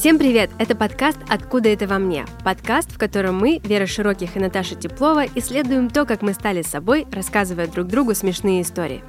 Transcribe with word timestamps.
Всем 0.00 0.18
привет! 0.18 0.48
Это 0.58 0.74
подкаст 0.74 1.18
«Откуда 1.28 1.68
это 1.68 1.86
во 1.86 1.98
мне?» 1.98 2.24
Подкаст, 2.42 2.90
в 2.90 2.96
котором 2.96 3.36
мы, 3.38 3.60
Вера 3.62 3.84
Широких 3.84 4.34
и 4.34 4.40
Наташа 4.40 4.74
Теплова, 4.74 5.26
исследуем 5.34 5.90
то, 5.90 6.06
как 6.06 6.22
мы 6.22 6.32
стали 6.32 6.62
собой, 6.62 7.06
рассказывая 7.12 7.66
друг 7.66 7.88
другу 7.88 8.14
смешные 8.14 8.62
истории. 8.62 9.04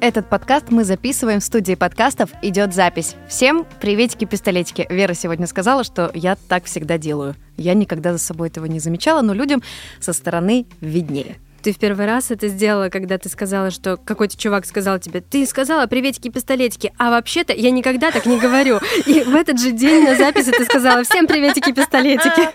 Этот 0.00 0.28
подкаст 0.28 0.66
мы 0.68 0.84
записываем 0.84 1.40
в 1.40 1.44
студии 1.44 1.74
подкастов 1.76 2.28
«Идет 2.42 2.74
запись». 2.74 3.16
Всем 3.26 3.66
приветики-пистолетики. 3.80 4.86
Вера 4.90 5.14
сегодня 5.14 5.46
сказала, 5.46 5.82
что 5.82 6.10
я 6.12 6.36
так 6.36 6.64
всегда 6.64 6.98
делаю. 6.98 7.36
Я 7.56 7.72
никогда 7.72 8.12
за 8.12 8.18
собой 8.18 8.48
этого 8.48 8.66
не 8.66 8.80
замечала, 8.80 9.22
но 9.22 9.32
людям 9.32 9.62
со 9.98 10.12
стороны 10.12 10.66
виднее. 10.82 11.36
Ты 11.64 11.72
в 11.72 11.78
первый 11.78 12.04
раз 12.04 12.30
это 12.30 12.48
сделала, 12.48 12.90
когда 12.90 13.16
ты 13.16 13.30
сказала, 13.30 13.70
что 13.70 13.96
какой-то 13.96 14.36
чувак 14.36 14.66
сказал 14.66 14.98
тебе, 14.98 15.22
ты 15.22 15.46
сказала 15.46 15.86
приветики-пистолетики, 15.86 16.92
а 16.98 17.08
вообще-то 17.08 17.54
я 17.54 17.70
никогда 17.70 18.10
так 18.10 18.26
не 18.26 18.38
говорю. 18.38 18.80
И 19.06 19.22
в 19.22 19.34
этот 19.34 19.58
же 19.58 19.70
день 19.70 20.04
на 20.04 20.14
записи 20.14 20.50
ты 20.50 20.62
сказала 20.66 21.04
всем 21.04 21.26
приветики-пистолетики. 21.26 22.50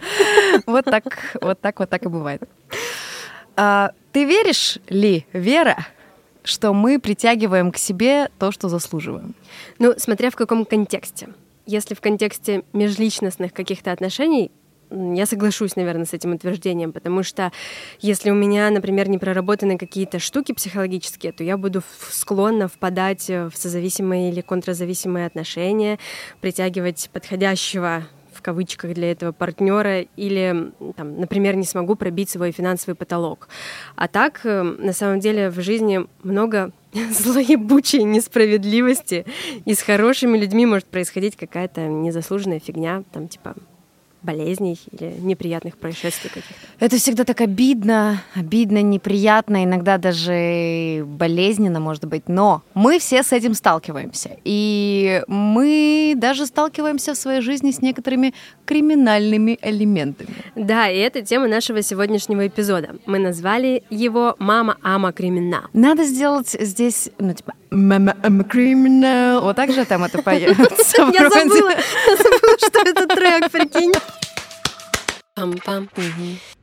Вот 0.68 0.86
так, 0.86 1.06
вот 1.42 1.60
так, 1.60 1.80
вот 1.80 1.90
так 1.90 2.06
и 2.06 2.08
бывает. 2.08 2.44
А, 3.56 3.94
ты 4.12 4.26
веришь 4.26 4.78
ли, 4.90 5.26
Вера, 5.34 5.88
что 6.44 6.72
мы 6.76 7.00
притягиваем 7.00 7.72
к 7.72 7.78
себе 7.78 8.30
то, 8.38 8.52
что 8.52 8.70
заслуживаем? 8.70 9.34
Ну, 9.80 9.96
смотря 9.98 10.30
в 10.30 10.36
каком 10.36 10.66
контексте. 10.66 11.30
Если 11.66 11.96
в 11.96 12.02
контексте 12.02 12.64
межличностных 12.74 13.54
каких-то 13.54 13.92
отношений, 13.92 14.52
я 14.92 15.26
соглашусь, 15.26 15.76
наверное, 15.76 16.06
с 16.06 16.14
этим 16.14 16.34
утверждением, 16.34 16.92
потому 16.92 17.24
что 17.24 17.52
если 18.00 18.32
у 18.32 18.36
меня, 18.36 18.70
например, 18.70 19.10
не 19.10 19.18
проработаны 19.18 19.78
какие-то 19.78 20.20
штуки 20.20 20.52
психологические, 20.52 21.32
то 21.32 21.44
я 21.44 21.58
буду 21.58 21.82
склонна 22.10 22.68
впадать 22.68 23.30
в 23.30 23.52
созависимые 23.54 24.32
или 24.32 24.42
контрзависимые 24.42 25.26
отношения, 25.26 26.00
притягивать 26.42 27.10
подходящего 27.14 28.04
в 28.40 28.42
кавычках 28.42 28.94
для 28.94 29.12
этого 29.12 29.34
партнера 29.34 30.02
или, 30.16 30.72
там, 30.96 31.20
например, 31.20 31.58
не 31.58 31.66
смогу 31.66 31.96
пробить 31.96 32.30
свой 32.30 32.54
финансовый 32.54 32.94
потолок. 32.94 33.50
А 33.98 34.08
так, 34.08 34.40
э, 34.46 34.64
на 34.64 34.94
самом 34.94 35.20
деле, 35.20 35.50
в 35.50 35.60
жизни 35.60 36.08
много 36.24 36.72
злоебучей 36.94 38.04
несправедливости, 38.04 39.26
и 39.66 39.74
с 39.74 39.82
хорошими 39.82 40.38
людьми 40.38 40.66
может 40.66 40.86
происходить 40.86 41.36
какая-то 41.36 41.82
незаслуженная 41.82 42.62
фигня, 42.62 43.04
там, 43.12 43.28
типа, 43.28 43.56
болезней 44.22 44.80
или 44.92 45.14
неприятных 45.20 45.78
происшествий 45.78 46.30
каких-то? 46.30 46.54
Это 46.80 46.98
всегда 46.98 47.24
так 47.24 47.42
обидно, 47.42 48.22
обидно, 48.36 48.82
неприятно, 48.82 49.64
иногда 49.64 49.98
даже 49.98 51.04
болезненно, 51.06 51.80
может 51.80 52.06
быть. 52.06 52.28
Но 52.28 52.62
мы 52.74 53.00
все 53.00 53.24
с 53.24 53.32
этим 53.32 53.54
сталкиваемся. 53.54 54.32
И 54.44 55.24
мы 55.28 56.14
даже 56.18 56.46
сталкиваемся 56.46 57.14
в 57.14 57.18
своей 57.18 57.42
жизни 57.42 57.72
с 57.72 57.82
некоторыми 57.82 58.34
криминальными 58.66 59.58
элементами. 59.62 60.30
Да, 60.56 60.90
и 60.90 60.98
это 60.98 61.22
тема 61.22 61.48
нашего 61.48 61.82
сегодняшнего 61.82 62.48
эпизода. 62.48 62.96
Мы 63.06 63.20
назвали 63.20 63.84
его 63.90 64.36
«Мама 64.40 64.78
Ама 64.82 65.12
Криминал». 65.12 65.64
Надо 65.74 66.04
сделать 66.04 66.56
здесь, 66.60 67.10
ну, 67.18 67.34
типа, 67.34 67.54
«Мама 67.72 68.16
Ама 68.24 68.44
Криминал». 68.44 69.42
Вот 69.42 69.56
так 69.56 69.72
же 69.72 69.86
там 69.86 70.04
это 70.04 70.22
поется. 70.24 71.10
Я 71.14 71.30
забыла, 71.30 71.70
я 71.72 72.18
забыла, 72.18 72.58
что 72.58 72.80
это 72.80 73.08
трек, 73.08 73.52
прикинь. 73.52 73.94
Пам-пам. 75.36 75.90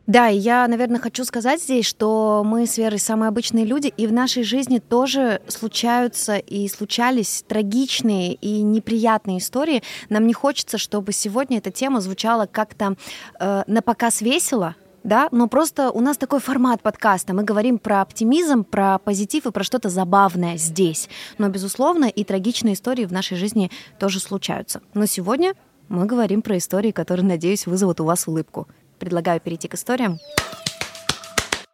Да, 0.06 0.30
и 0.30 0.36
я, 0.36 0.68
наверное, 0.68 1.00
хочу 1.00 1.24
сказать 1.24 1.60
здесь, 1.60 1.84
что 1.84 2.42
мы 2.44 2.66
с 2.66 2.78
Верой 2.78 3.00
самые 3.00 3.28
обычные 3.28 3.64
люди, 3.64 3.88
и 3.88 4.06
в 4.06 4.12
нашей 4.12 4.44
жизни 4.44 4.78
тоже 4.78 5.40
случаются 5.48 6.36
и 6.36 6.68
случались 6.68 7.44
трагичные 7.48 8.34
и 8.34 8.62
неприятные 8.62 9.38
истории. 9.38 9.82
Нам 10.08 10.28
не 10.28 10.33
хочется, 10.33 10.78
чтобы 10.78 11.12
сегодня 11.12 11.58
эта 11.58 11.72
тема 11.72 12.00
звучала 12.00 12.46
как-то 12.46 12.96
э, 13.40 13.64
на 13.66 13.83
показ 13.83 14.20
весело, 14.20 14.77
да, 15.06 15.28
но 15.30 15.46
просто 15.46 15.92
у 15.92 16.00
нас 16.00 16.18
такой 16.18 16.40
формат 16.40 16.83
подкаста. 16.83 17.33
Мы 17.33 17.44
говорим 17.44 17.78
про 17.78 18.00
оптимизм, 18.00 18.64
про 18.64 18.98
позитив 18.98 19.46
и 19.46 19.52
про 19.52 19.62
что-то 19.62 19.89
забавное 19.89 20.56
здесь. 20.56 21.08
Но, 21.39 21.48
безусловно, 21.48 22.06
и 22.06 22.24
трагичные 22.24 22.74
истории 22.74 23.05
в 23.05 23.12
нашей 23.12 23.36
жизни 23.36 23.70
тоже 24.00 24.18
случаются. 24.18 24.80
Но 24.95 25.06
сегодня 25.06 25.55
мы 25.89 26.06
говорим 26.06 26.42
про 26.42 26.58
истории, 26.58 26.90
которые, 26.90 27.24
надеюсь, 27.24 27.66
вызовут 27.66 28.00
у 28.00 28.05
вас 28.05 28.27
улыбку. 28.27 28.66
Предлагаю 28.98 29.40
перейти 29.40 29.68
к 29.68 29.74
историям. 29.74 30.18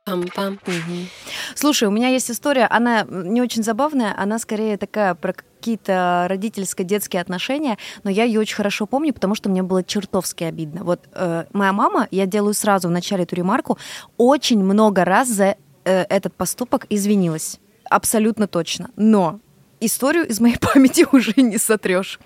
Пам-пам. 0.05 0.59
Угу. 0.67 1.07
Слушай, 1.55 1.89
у 1.89 1.91
меня 1.91 2.09
есть 2.09 2.31
история, 2.31 2.67
она 2.67 3.07
не 3.09 3.41
очень 3.41 3.63
забавная, 3.63 4.15
она 4.19 4.39
скорее 4.41 4.77
такая 4.77 5.15
про 5.15 5.35
какие-то 5.63 6.27
родительско-детские 6.29 7.23
отношения, 7.23 7.79
но 8.03 8.11
я 8.11 8.25
ее 8.25 8.41
очень 8.41 8.57
хорошо 8.57 8.87
помню, 8.87 9.15
потому 9.15 9.37
что 9.37 9.49
мне 9.49 9.63
было 9.63 9.85
чертовски 9.85 10.43
обидно. 10.43 10.83
Вот 10.83 11.01
э, 11.15 11.45
моя 11.53 11.73
мама, 11.73 12.09
я 12.11 12.27
делаю 12.27 12.53
сразу 12.53 12.89
в 12.89 12.91
начале 12.91 13.23
эту 13.23 13.37
ремарку, 13.37 13.79
очень 14.17 14.59
много 14.65 15.05
раз 15.05 15.29
за 15.29 15.55
э, 15.85 16.05
этот 16.09 16.35
поступок 16.35 16.87
извинилась. 16.91 17.61
Абсолютно 17.89 18.49
точно. 18.49 18.91
Но 18.97 19.39
историю 19.87 20.27
из 20.27 20.41
моей 20.41 20.59
памяти 20.73 21.07
уже 21.13 21.35
не 21.37 21.59
сотрешь. 21.59 22.19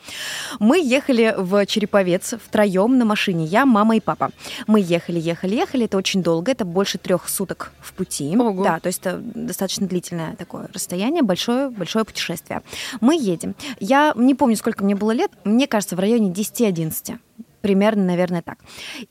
Мы 0.59 0.81
ехали 0.81 1.35
в 1.37 1.67
Череповец 1.67 2.35
втроем 2.45 2.99
на 2.99 3.05
машине. 3.05 3.45
Я, 3.45 3.67
мама 3.67 3.97
и 3.97 4.01
папа. 4.01 4.31
Мы 4.67 4.81
ехали, 4.81 5.19
ехали, 5.19 5.55
ехали. 5.57 5.85
Это 5.85 5.97
очень 5.97 6.23
долго. 6.23 6.53
Это 6.53 6.65
больше 6.65 6.99
трех 6.99 7.29
суток 7.29 7.73
в 7.81 7.93
пути. 7.93 8.37
Ого. 8.37 8.63
Да, 8.63 8.81
то 8.81 8.89
есть 8.89 9.01
это 9.01 9.19
достаточно 9.19 9.87
длительное 9.87 10.37
такое 10.37 10.69
расстояние, 10.73 11.23
большое, 11.23 11.71
большое 11.71 12.05
путешествие. 12.05 12.63
Мы 13.01 13.17
едем. 13.17 13.55
Я 13.81 14.13
не 14.17 14.35
помню, 14.35 14.57
сколько 14.57 14.85
мне 14.85 14.95
было 14.95 15.13
лет. 15.13 15.31
Мне 15.45 15.67
кажется, 15.67 15.97
в 15.97 16.01
районе 16.01 16.31
10-11 16.31 17.19
примерно, 17.63 18.05
наверное, 18.05 18.43
так. 18.43 18.59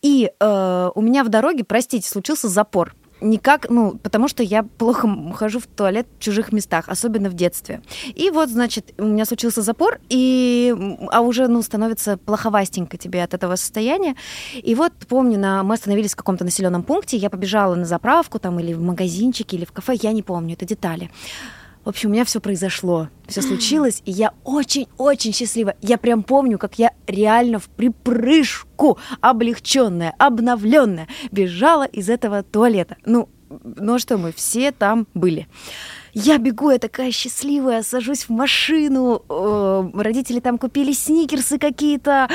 И 0.02 0.32
э, 0.40 0.90
у 0.96 1.02
меня 1.02 1.26
в 1.26 1.30
дороге, 1.30 1.66
простите, 1.66 2.08
случился 2.08 2.48
запор 2.48 2.96
никак, 3.22 3.68
ну, 3.70 3.98
потому 4.02 4.28
что 4.28 4.44
я 4.44 4.64
плохо 4.64 5.10
хожу 5.34 5.60
в 5.60 5.68
туалет 5.68 6.08
в 6.18 6.24
чужих 6.24 6.52
местах, 6.52 6.90
особенно 6.90 7.30
в 7.30 7.34
детстве. 7.34 7.82
И 8.14 8.30
вот, 8.30 8.50
значит, 8.50 8.94
у 8.98 9.06
меня 9.06 9.26
случился 9.26 9.62
запор, 9.62 10.00
и, 10.10 10.74
а 11.12 11.22
уже, 11.22 11.48
ну, 11.48 11.62
становится 11.62 12.18
плоховастенько 12.18 12.98
тебе 12.98 13.24
от 13.24 13.34
этого 13.34 13.56
состояния. 13.56 14.16
И 14.54 14.76
вот, 14.76 14.94
помню, 15.08 15.40
на, 15.40 15.64
мы 15.64 15.76
остановились 15.76 16.14
в 16.14 16.18
каком-то 16.18 16.44
населенном 16.44 16.84
пункте, 16.84 17.18
я 17.18 17.30
побежала 17.30 17.76
на 17.76 17.86
заправку 17.86 18.40
там 18.40 18.60
или 18.60 18.74
в 18.74 18.82
магазинчик, 18.82 19.54
или 19.54 19.66
в 19.66 19.72
кафе, 19.72 19.94
я 20.02 20.12
не 20.12 20.22
помню, 20.22 20.54
это 20.54 20.66
детали. 20.66 21.10
В 21.86 21.90
общем, 21.90 22.10
у 22.10 22.14
меня 22.14 22.26
все 22.26 22.42
произошло, 22.42 23.10
все 23.28 23.44
случилось, 23.44 24.02
и 24.06 24.12
я 24.12 24.34
очень-очень 24.44 25.34
счастлива. 25.34 25.76
Я 25.82 26.00
прям 26.00 26.24
помню, 26.24 26.58
как 26.58 26.80
я 26.80 26.92
реально 27.06 27.60
в 27.60 27.70
припрыжку, 27.70 28.98
облегченная, 29.22 30.16
обновленная, 30.18 31.08
бежала 31.32 31.84
из 31.84 32.10
этого 32.10 32.42
туалета. 32.42 32.98
Ну, 33.06 33.30
ну 33.64 34.00
что, 34.00 34.18
мы 34.18 34.32
все 34.32 34.72
там 34.72 35.06
были. 35.14 35.48
Я 36.14 36.40
бегу, 36.40 36.72
я 36.72 36.80
такая 36.80 37.12
счастливая, 37.12 37.84
сажусь 37.84 38.24
в 38.24 38.30
машину, 38.30 39.22
э, 39.30 39.90
родители 39.94 40.40
там 40.40 40.58
купили 40.58 40.92
сникерсы 40.92 41.60
какие-то. 41.60 42.28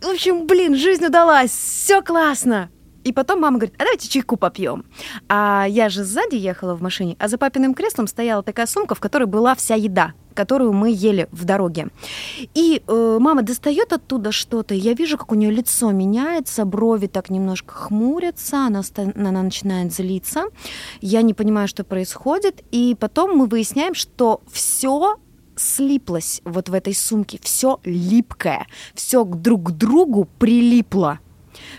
В 0.00 0.08
общем, 0.08 0.46
блин, 0.46 0.76
жизнь 0.76 1.04
удалась, 1.04 1.50
все 1.50 2.00
классно. 2.00 2.70
И 3.04 3.12
потом 3.12 3.40
мама 3.40 3.58
говорит, 3.58 3.74
а 3.78 3.84
давайте 3.84 4.08
чайку 4.08 4.36
попьем. 4.36 4.84
А 5.28 5.66
я 5.68 5.88
же 5.88 6.04
сзади 6.04 6.36
ехала 6.36 6.74
в 6.74 6.82
машине, 6.82 7.16
а 7.18 7.28
за 7.28 7.38
папиным 7.38 7.74
креслом 7.74 8.06
стояла 8.06 8.42
такая 8.42 8.66
сумка, 8.66 8.94
в 8.94 9.00
которой 9.00 9.26
была 9.26 9.54
вся 9.54 9.74
еда 9.74 10.14
которую 10.34 10.72
мы 10.72 10.90
ели 10.90 11.28
в 11.30 11.44
дороге. 11.44 11.90
И 12.54 12.82
э, 12.84 13.18
мама 13.20 13.42
достает 13.42 13.92
оттуда 13.92 14.32
что-то, 14.32 14.74
я 14.74 14.92
вижу, 14.92 15.16
как 15.16 15.30
у 15.30 15.36
нее 15.36 15.52
лицо 15.52 15.92
меняется, 15.92 16.64
брови 16.64 17.06
так 17.06 17.30
немножко 17.30 17.72
хмурятся, 17.72 18.66
она, 18.66 18.82
она 19.14 19.42
начинает 19.42 19.94
злиться. 19.94 20.46
Я 21.00 21.22
не 21.22 21.34
понимаю, 21.34 21.68
что 21.68 21.84
происходит. 21.84 22.64
И 22.72 22.96
потом 22.98 23.36
мы 23.36 23.46
выясняем, 23.46 23.94
что 23.94 24.42
все 24.50 25.18
слиплось 25.56 26.40
вот 26.44 26.68
в 26.68 26.74
этой 26.74 26.94
сумке, 26.94 27.38
все 27.42 27.80
липкое, 27.84 28.66
все 28.94 29.24
друг 29.24 29.68
к 29.68 29.70
другу 29.70 30.28
прилипло. 30.38 31.20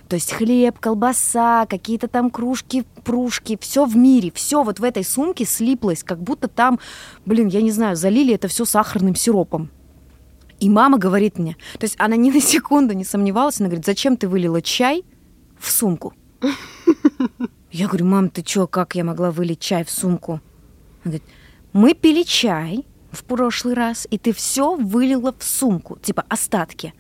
То 0.08 0.16
есть 0.16 0.32
хлеб, 0.32 0.80
колбаса, 0.80 1.66
какие-то 1.66 2.08
там 2.08 2.30
кружки, 2.30 2.86
пружки, 3.04 3.58
все 3.60 3.86
в 3.86 3.96
мире, 3.96 4.32
все 4.34 4.64
вот 4.64 4.80
в 4.80 4.84
этой 4.84 5.04
сумке 5.04 5.46
слиплось, 5.46 6.04
как 6.04 6.22
будто 6.22 6.48
там, 6.48 6.80
блин, 7.26 7.48
я 7.48 7.62
не 7.62 7.72
знаю, 7.72 7.96
залили 7.96 8.34
это 8.34 8.48
все 8.48 8.66
сахарным 8.66 9.16
сиропом. 9.16 9.70
И 10.60 10.70
мама 10.70 10.98
говорит 10.98 11.38
мне, 11.38 11.58
то 11.74 11.84
есть 11.84 11.96
она 12.00 12.16
ни 12.16 12.32
на 12.32 12.40
секунду 12.42 12.94
не 12.94 13.04
сомневалась, 13.04 13.60
она 13.60 13.68
говорит, 13.68 13.86
зачем 13.86 14.18
ты 14.18 14.28
вылила 14.28 14.62
чай 14.62 15.04
в 15.60 15.70
сумку? 15.70 16.14
Я 17.72 17.88
говорю, 17.88 18.06
мам, 18.06 18.30
ты 18.30 18.42
чё, 18.42 18.68
как 18.68 18.96
я 18.96 19.04
могла 19.04 19.32
вылить 19.32 19.60
чай 19.60 19.84
в 19.84 19.92
сумку? 19.92 20.34
Она 21.04 21.12
говорит, 21.12 21.24
мы 21.74 21.94
пили 21.94 22.24
чай 22.24 22.86
в 23.12 23.24
прошлый 23.26 23.74
раз, 23.74 24.08
и 24.10 24.18
ты 24.18 24.32
все 24.32 24.76
вылила 24.76 25.34
в 25.38 25.44
сумку, 25.44 25.98
типа 26.02 26.24
остатки. 26.30 26.94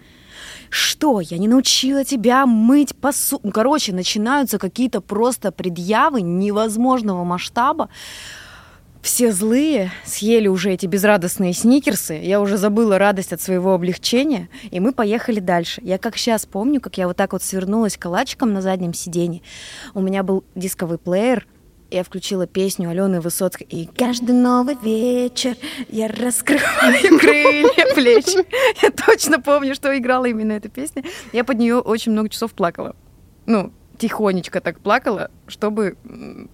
Что? 0.69 1.19
Я 1.21 1.37
не 1.37 1.47
научила 1.47 2.03
тебя 2.03 2.45
мыть 2.45 2.95
посуду. 2.95 3.41
Ну, 3.43 3.51
короче, 3.51 3.93
начинаются 3.93 4.57
какие-то 4.59 5.01
просто 5.01 5.51
предъявы 5.51 6.21
невозможного 6.21 7.23
масштаба. 7.23 7.89
все 9.01 9.31
злые, 9.31 9.91
съели 10.03 10.47
уже 10.47 10.71
эти 10.71 10.87
безрадостные 10.87 11.53
сникерсы, 11.53 12.13
я 12.15 12.41
уже 12.41 12.57
забыла 12.57 12.97
радость 12.97 13.33
от 13.33 13.41
своего 13.41 13.75
облегчения, 13.75 14.49
и 14.71 14.79
мы 14.79 14.93
поехали 14.93 15.39
дальше. 15.39 15.79
Я 15.83 15.99
как 15.99 16.17
сейчас 16.17 16.47
помню, 16.47 16.81
как 16.81 16.97
я 16.97 17.07
вот 17.07 17.15
так 17.15 17.33
вот 17.33 17.43
свернулась 17.43 17.97
калачиком 17.97 18.51
на 18.51 18.63
заднем 18.63 18.95
сиденье. 18.95 19.43
У 19.93 20.01
меня 20.01 20.23
был 20.23 20.43
дисковый 20.55 20.97
плеер, 20.97 21.45
я 21.95 22.03
включила 22.03 22.45
песню 22.45 22.89
Алены 22.89 23.21
Высоцкой. 23.21 23.67
И 23.69 23.85
каждый 23.85 24.33
новый 24.35 24.75
вечер 24.83 25.55
я 25.89 26.09
раскрываю 26.09 27.19
крылья 27.19 27.95
плеч. 27.95 28.35
Я 28.81 28.91
точно 28.91 29.39
помню, 29.39 29.73
что 29.75 29.97
играла 29.97 30.25
именно 30.25 30.51
эта 30.51 30.67
песня. 30.67 31.03
Я 31.31 31.45
под 31.45 31.57
нее 31.57 31.79
очень 31.79 32.11
много 32.11 32.27
часов 32.27 32.51
плакала. 32.51 32.97
Ну, 33.45 33.71
тихонечко 33.97 34.59
так 34.59 34.79
плакала, 34.79 35.31
чтобы 35.47 35.95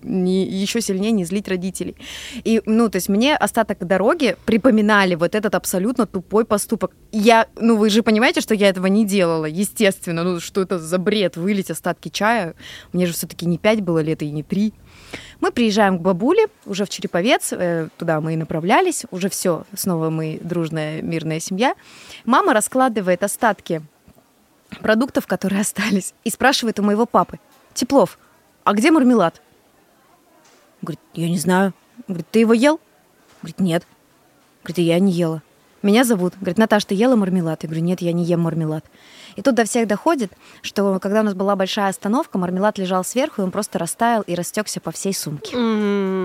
не, 0.03 0.45
еще 0.45 0.79
сильнее 0.79 1.11
не 1.11 1.25
злить 1.25 1.47
родителей. 1.47 1.95
И, 2.43 2.61
ну, 2.67 2.87
то 2.89 2.97
есть 2.97 3.09
мне 3.09 3.35
остаток 3.35 3.79
дороги 3.87 4.35
припоминали 4.45 5.15
вот 5.15 5.33
этот 5.33 5.55
абсолютно 5.55 6.05
тупой 6.05 6.45
поступок. 6.45 6.95
Я, 7.11 7.47
ну, 7.59 7.77
вы 7.77 7.89
же 7.89 8.03
понимаете, 8.03 8.41
что 8.41 8.53
я 8.53 8.69
этого 8.69 8.85
не 8.85 9.05
делала, 9.05 9.45
естественно. 9.45 10.23
Ну, 10.23 10.39
что 10.39 10.61
это 10.61 10.77
за 10.77 10.99
бред, 10.99 11.35
вылить 11.35 11.71
остатки 11.71 12.09
чая? 12.09 12.53
Мне 12.93 13.07
же 13.07 13.13
все-таки 13.13 13.47
не 13.47 13.57
пять 13.57 13.81
было 13.81 13.99
лет 13.99 14.21
и 14.21 14.29
не 14.29 14.43
три. 14.43 14.73
Мы 15.39 15.51
приезжаем 15.51 15.97
к 15.97 16.01
бабуле, 16.01 16.47
уже 16.65 16.85
в 16.85 16.89
Череповец, 16.89 17.53
э, 17.53 17.89
туда 17.97 18.21
мы 18.21 18.33
и 18.33 18.37
направлялись, 18.37 19.05
уже 19.11 19.29
все, 19.29 19.63
снова 19.75 20.09
мы 20.09 20.39
дружная, 20.41 21.01
мирная 21.01 21.39
семья. 21.39 21.75
Мама 22.25 22.53
раскладывает 22.53 23.23
остатки 23.23 23.81
продуктов, 24.81 25.27
которые 25.27 25.61
остались, 25.61 26.13
и 26.23 26.29
спрашивает 26.29 26.79
у 26.79 26.83
моего 26.83 27.05
папы, 27.05 27.39
Теплов, 27.73 28.17
а 28.63 28.73
где 28.73 28.91
мармелад? 28.91 29.41
Говорит, 30.81 30.99
я 31.13 31.29
не 31.29 31.37
знаю. 31.37 31.73
Говорит, 32.07 32.27
ты 32.31 32.39
его 32.39 32.53
ел? 32.53 32.79
Говорит, 33.41 33.59
нет. 33.59 33.87
Говорит, 34.63 34.77
я 34.79 34.99
не 34.99 35.11
ела. 35.11 35.41
Меня 35.81 36.03
зовут. 36.03 36.33
Говорит, 36.39 36.57
Наташа, 36.57 36.87
ты 36.87 36.95
ела 36.95 37.15
мармелад? 37.15 37.63
Я 37.63 37.69
говорю, 37.69 37.83
нет, 37.83 38.01
я 38.01 38.13
не 38.13 38.23
ем 38.23 38.41
мармелад. 38.41 38.85
И 39.35 39.41
тут 39.41 39.55
до 39.55 39.63
всех 39.65 39.87
доходит, 39.87 40.31
что 40.61 40.99
когда 40.99 41.21
у 41.21 41.23
нас 41.23 41.33
была 41.33 41.55
большая 41.55 41.89
остановка, 41.89 42.37
мармелад 42.37 42.77
лежал 42.77 43.03
сверху, 43.03 43.41
и 43.41 43.45
он 43.45 43.51
просто 43.51 43.79
растаял 43.79 44.21
и 44.21 44.35
растекся 44.35 44.79
по 44.79 44.91
всей 44.91 45.13
сумке. 45.13 45.55
Mm-hmm. 45.55 46.20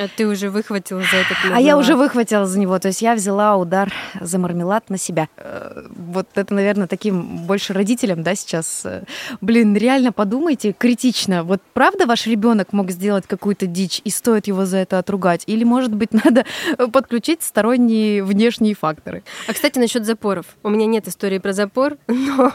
А 0.00 0.08
ты 0.14 0.26
уже 0.26 0.50
выхватила 0.50 1.00
за 1.00 1.16
этот 1.16 1.36
мармелад? 1.38 1.58
А 1.58 1.60
я 1.60 1.76
уже 1.76 1.96
выхватила 1.96 2.46
за 2.46 2.58
него. 2.58 2.78
То 2.78 2.88
есть 2.88 3.02
я 3.02 3.14
взяла 3.14 3.56
удар 3.56 3.92
за 4.20 4.38
мармелад 4.38 4.90
на 4.90 4.98
себя. 4.98 5.28
Э, 5.36 5.86
вот 5.96 6.28
это, 6.34 6.54
наверное, 6.54 6.86
таким 6.86 7.46
больше 7.46 7.72
родителям, 7.72 8.22
да, 8.22 8.34
сейчас. 8.34 8.82
Э, 8.84 9.04
блин, 9.40 9.76
реально 9.76 10.12
подумайте 10.12 10.72
критично. 10.72 11.44
Вот 11.44 11.62
правда 11.72 12.06
ваш 12.06 12.26
ребенок 12.26 12.72
мог 12.72 12.90
сделать 12.90 13.26
какую-то 13.26 13.66
дичь, 13.66 14.00
и 14.04 14.10
стоит 14.10 14.46
его 14.46 14.64
за 14.64 14.78
это 14.78 14.98
отругать? 14.98 15.44
Или, 15.46 15.64
может 15.64 15.94
быть, 15.94 16.12
надо 16.24 16.44
подключить 16.92 17.42
сторонние 17.42 18.22
внешние 18.22 18.74
факторы? 18.74 19.22
А, 19.46 19.52
кстати, 19.52 19.78
насчет 19.78 20.04
запоров. 20.04 20.46
У 20.62 20.70
меня 20.70 20.86
нет 20.86 21.08
истории 21.08 21.38
про 21.38 21.52
запор, 21.52 21.96
но 22.06 22.52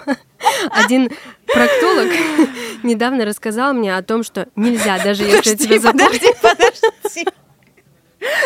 один 0.71 1.09
проктолог 1.45 2.09
недавно 2.83 3.25
рассказал 3.25 3.73
мне 3.73 3.95
о 3.95 4.01
том, 4.01 4.23
что 4.23 4.47
нельзя, 4.55 4.99
даже 5.03 5.23
если 5.23 5.53
у 5.53 5.57
тебя 5.57 5.79
запор... 5.79 6.07
Подожди, 6.07 6.27
подожди. 6.41 7.25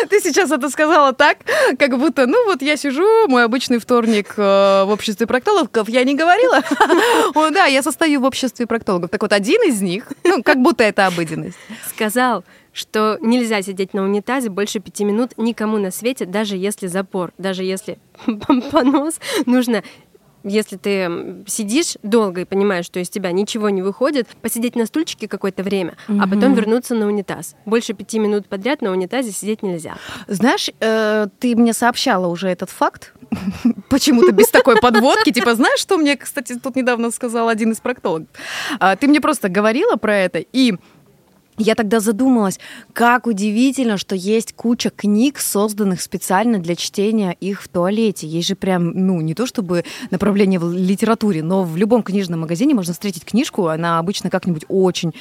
Ты 0.08 0.20
сейчас 0.20 0.50
это 0.50 0.70
сказала 0.70 1.12
так, 1.12 1.38
как 1.78 1.98
будто, 1.98 2.26
ну 2.26 2.46
вот 2.46 2.62
я 2.62 2.76
сижу, 2.76 3.28
мой 3.28 3.44
обычный 3.44 3.78
вторник 3.78 4.34
э, 4.36 4.84
в 4.84 4.90
обществе 4.90 5.26
проктологов, 5.26 5.88
я 5.88 6.04
не 6.04 6.16
говорила. 6.16 6.62
О, 7.34 7.50
да, 7.50 7.66
я 7.66 7.82
состою 7.82 8.20
в 8.20 8.24
обществе 8.24 8.66
проктологов. 8.66 9.10
Так 9.10 9.22
вот, 9.22 9.32
один 9.32 9.62
из 9.62 9.80
них, 9.80 10.04
ну, 10.24 10.42
как 10.42 10.58
будто 10.58 10.82
это 10.82 11.06
обыденность. 11.06 11.58
Сказал, 11.88 12.44
что 12.72 13.18
нельзя 13.20 13.62
сидеть 13.62 13.94
на 13.94 14.02
унитазе 14.02 14.50
больше 14.50 14.80
пяти 14.80 15.04
минут 15.04 15.32
никому 15.36 15.78
на 15.78 15.90
свете, 15.90 16.26
даже 16.26 16.56
если 16.56 16.86
запор, 16.86 17.32
даже 17.38 17.64
если 17.64 17.98
понос, 18.70 19.20
нужно 19.46 19.82
если 20.48 20.76
ты 20.76 21.44
сидишь 21.46 21.96
долго 22.02 22.42
и 22.42 22.44
понимаешь, 22.44 22.86
что 22.86 23.00
из 23.00 23.08
тебя 23.08 23.32
ничего 23.32 23.70
не 23.70 23.82
выходит, 23.82 24.28
посидеть 24.42 24.76
на 24.76 24.86
стульчике 24.86 25.28
какое-то 25.28 25.62
время, 25.62 25.96
mm-hmm. 26.08 26.20
а 26.20 26.28
потом 26.28 26.54
вернуться 26.54 26.94
на 26.94 27.06
унитаз. 27.06 27.54
Больше 27.64 27.94
пяти 27.94 28.18
минут 28.18 28.48
подряд 28.48 28.82
на 28.82 28.90
унитазе 28.90 29.30
сидеть 29.30 29.62
нельзя. 29.62 29.96
Знаешь, 30.26 30.70
э, 30.80 31.28
ты 31.38 31.56
мне 31.56 31.72
сообщала 31.72 32.26
уже 32.26 32.48
этот 32.48 32.70
факт, 32.70 33.14
почему-то 33.88 34.32
без 34.32 34.48
такой 34.48 34.76
подводки. 34.80 35.30
Типа, 35.30 35.54
знаешь, 35.54 35.80
что 35.80 35.96
мне, 35.96 36.16
кстати, 36.16 36.58
тут 36.58 36.76
недавно 36.76 37.10
сказал 37.10 37.48
один 37.48 37.72
из 37.72 37.80
проктологов? 37.80 38.28
А, 38.80 38.96
ты 38.96 39.08
мне 39.08 39.20
просто 39.20 39.48
говорила 39.48 39.96
про 39.96 40.16
это, 40.16 40.38
и 40.38 40.74
я 41.58 41.74
тогда 41.74 42.00
задумалась, 42.00 42.58
как 42.92 43.26
удивительно, 43.26 43.98
что 43.98 44.14
есть 44.14 44.52
куча 44.54 44.90
книг, 44.90 45.38
созданных 45.38 46.00
специально 46.00 46.58
для 46.58 46.76
чтения 46.76 47.36
их 47.40 47.62
в 47.62 47.68
туалете. 47.68 48.26
Есть 48.26 48.48
же 48.48 48.54
прям, 48.54 48.90
ну, 48.90 49.20
не 49.20 49.34
то 49.34 49.46
чтобы 49.46 49.84
направление 50.10 50.58
в 50.58 50.72
литературе, 50.72 51.42
но 51.42 51.64
в 51.64 51.76
любом 51.76 52.02
книжном 52.02 52.40
магазине 52.40 52.74
можно 52.74 52.92
встретить 52.92 53.24
книжку, 53.24 53.66
она 53.66 53.98
обычно 53.98 54.30
как-нибудь 54.30 54.64
очень 54.68 55.12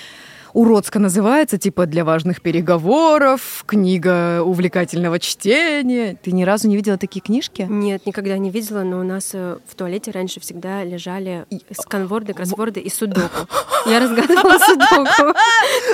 уродско 0.57 0.97
называется, 0.97 1.59
типа 1.59 1.85
для 1.85 2.03
важных 2.03 2.41
переговоров, 2.41 3.63
книга 3.67 4.41
увлекательного 4.41 5.19
чтения. 5.19 6.17
Ты 6.23 6.31
ни 6.31 6.43
разу 6.43 6.67
не 6.67 6.75
видела 6.75 6.97
такие 6.97 7.21
книжки? 7.21 7.67
Нет, 7.69 8.07
никогда 8.07 8.35
не 8.39 8.49
видела, 8.49 8.81
но 8.81 8.99
у 8.99 9.03
нас 9.03 9.31
э, 9.33 9.57
в 9.67 9.75
туалете 9.75 10.09
раньше 10.09 10.39
всегда 10.39 10.83
лежали 10.83 11.45
сканворды, 11.71 12.33
кроссворды 12.33 12.79
и 12.79 12.89
судоку. 12.89 13.47
Я 13.85 13.99
разгадывала 13.99 14.57
судоку. 14.57 15.37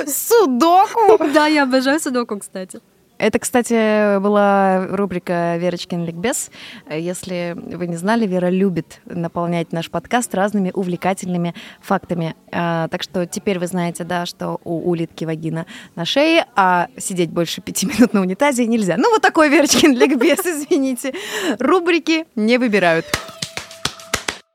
Судоку? 0.06 1.24
Да, 1.34 1.46
я 1.46 1.64
обожаю 1.64 2.00
судоку, 2.00 2.38
кстати. 2.38 2.80
Это, 3.18 3.38
кстати, 3.38 4.18
была 4.18 4.86
рубрика 4.88 5.56
«Верочкин 5.56 6.04
ликбез». 6.04 6.50
Если 6.90 7.54
вы 7.56 7.86
не 7.86 7.96
знали, 7.96 8.26
Вера 8.26 8.48
любит 8.48 9.00
наполнять 9.04 9.72
наш 9.72 9.88
подкаст 9.90 10.34
разными 10.34 10.72
увлекательными 10.74 11.54
фактами. 11.80 12.34
А, 12.50 12.88
так 12.88 13.02
что 13.02 13.26
теперь 13.26 13.58
вы 13.58 13.68
знаете, 13.68 14.04
да, 14.04 14.26
что 14.26 14.60
у 14.64 14.90
улитки 14.90 15.24
вагина 15.24 15.66
на 15.94 16.04
шее, 16.04 16.46
а 16.56 16.88
сидеть 16.98 17.30
больше 17.30 17.60
пяти 17.60 17.86
минут 17.86 18.12
на 18.12 18.20
унитазе 18.20 18.66
нельзя. 18.66 18.96
Ну, 18.96 19.10
вот 19.10 19.22
такой 19.22 19.48
Верочкин 19.48 19.96
ликбез, 19.96 20.40
извините. 20.44 21.14
Рубрики 21.60 22.26
не 22.34 22.58
выбирают. 22.58 23.06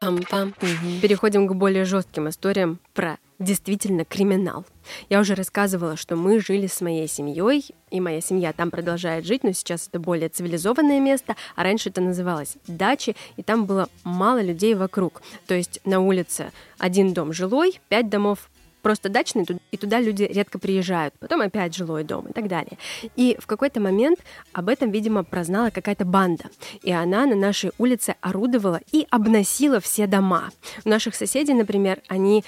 Пам-пам. 0.02 0.54
Переходим 1.02 1.48
к 1.48 1.56
более 1.56 1.86
жестким 1.86 2.30
историям 2.30 2.80
про 2.94 3.18
действительно 3.40 4.06
криминал. 4.06 4.66
Я 5.10 5.20
уже 5.20 5.34
рассказывала, 5.34 5.96
что 5.96 6.16
мы 6.16 6.40
жили 6.40 6.68
с 6.68 6.82
моей 6.82 7.08
семьей, 7.08 7.66
и 7.90 8.02
моя 8.02 8.22
семья 8.22 8.54
там 8.54 8.70
продолжает 8.70 9.26
жить, 9.26 9.44
но 9.44 9.54
сейчас 9.54 9.88
это 9.88 10.00
более 10.00 10.30
цивилизованное 10.30 11.00
место, 11.00 11.36
а 11.56 11.64
раньше 11.64 11.90
это 11.90 12.02
называлось 12.02 12.58
дачи, 12.68 13.16
и 13.38 13.44
там 13.44 13.66
было 13.66 13.90
мало 14.04 14.42
людей 14.42 14.76
вокруг. 14.76 15.22
То 15.48 15.56
есть 15.56 15.80
на 15.86 16.02
улице 16.02 16.52
один 16.78 17.14
дом 17.14 17.34
жилой, 17.34 17.80
пять 17.88 18.10
домов 18.10 18.50
просто 18.82 19.10
дачный, 19.10 19.46
и 19.72 19.78
туда 19.78 20.00
люди 20.00 20.24
редко 20.24 20.60
приезжают. 20.60 21.14
Потом 21.20 21.42
опять 21.42 21.76
жилой 21.76 22.04
дом 22.04 22.28
и 22.28 22.34
так 22.34 22.48
далее. 22.48 22.78
И 23.16 23.38
в 23.40 23.48
какой-то 23.48 23.80
момент 23.80 24.20
об 24.54 24.70
этом, 24.70 24.92
видимо, 24.92 25.24
прознала 25.24 25.70
какая-то 25.70 26.06
банда. 26.06 26.46
И 26.82 26.92
она 26.92 27.26
на 27.26 27.36
нашей 27.36 27.72
улице 27.78 28.16
орудовала 28.22 28.80
и 28.92 29.06
обносила 29.10 29.80
все 29.80 30.08
дома. 30.08 30.52
У 30.86 30.90
наших 30.90 31.16
соседей, 31.16 31.54
например, 31.54 32.02
они 32.08 32.44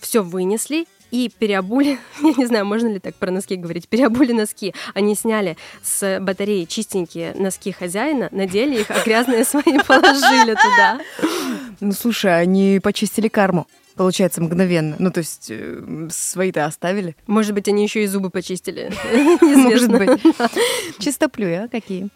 все 0.00 0.22
вынесли 0.22 0.86
и 1.10 1.30
переобули, 1.38 1.98
я 2.22 2.32
не 2.36 2.46
знаю, 2.46 2.66
можно 2.66 2.88
ли 2.88 2.98
так 2.98 3.14
про 3.16 3.30
носки 3.30 3.56
говорить, 3.56 3.88
переобули 3.88 4.32
носки. 4.32 4.74
Они 4.94 5.14
сняли 5.14 5.56
с 5.82 6.18
батареи 6.20 6.64
чистенькие 6.64 7.34
носки 7.34 7.72
хозяина, 7.72 8.28
надели 8.30 8.80
их, 8.80 8.90
а 8.90 9.02
грязные 9.04 9.44
свои 9.44 9.78
положили 9.86 10.54
туда. 10.54 11.00
Ну, 11.80 11.92
слушай, 11.92 12.40
они 12.40 12.80
почистили 12.82 13.28
карму 13.28 13.66
получается, 13.96 14.40
мгновенно. 14.40 14.96
Ну, 14.98 15.10
то 15.10 15.18
есть 15.18 15.48
э, 15.50 16.08
свои-то 16.10 16.64
оставили. 16.64 17.14
Может 17.26 17.52
быть, 17.52 17.68
они 17.68 17.82
еще 17.82 18.02
и 18.02 18.06
зубы 18.06 18.30
почистили. 18.30 18.90
Может 19.42 19.90
быть. 19.90 20.22
Чистоплюи, 20.98 21.52
а 21.52 21.68
какие? 21.68 22.08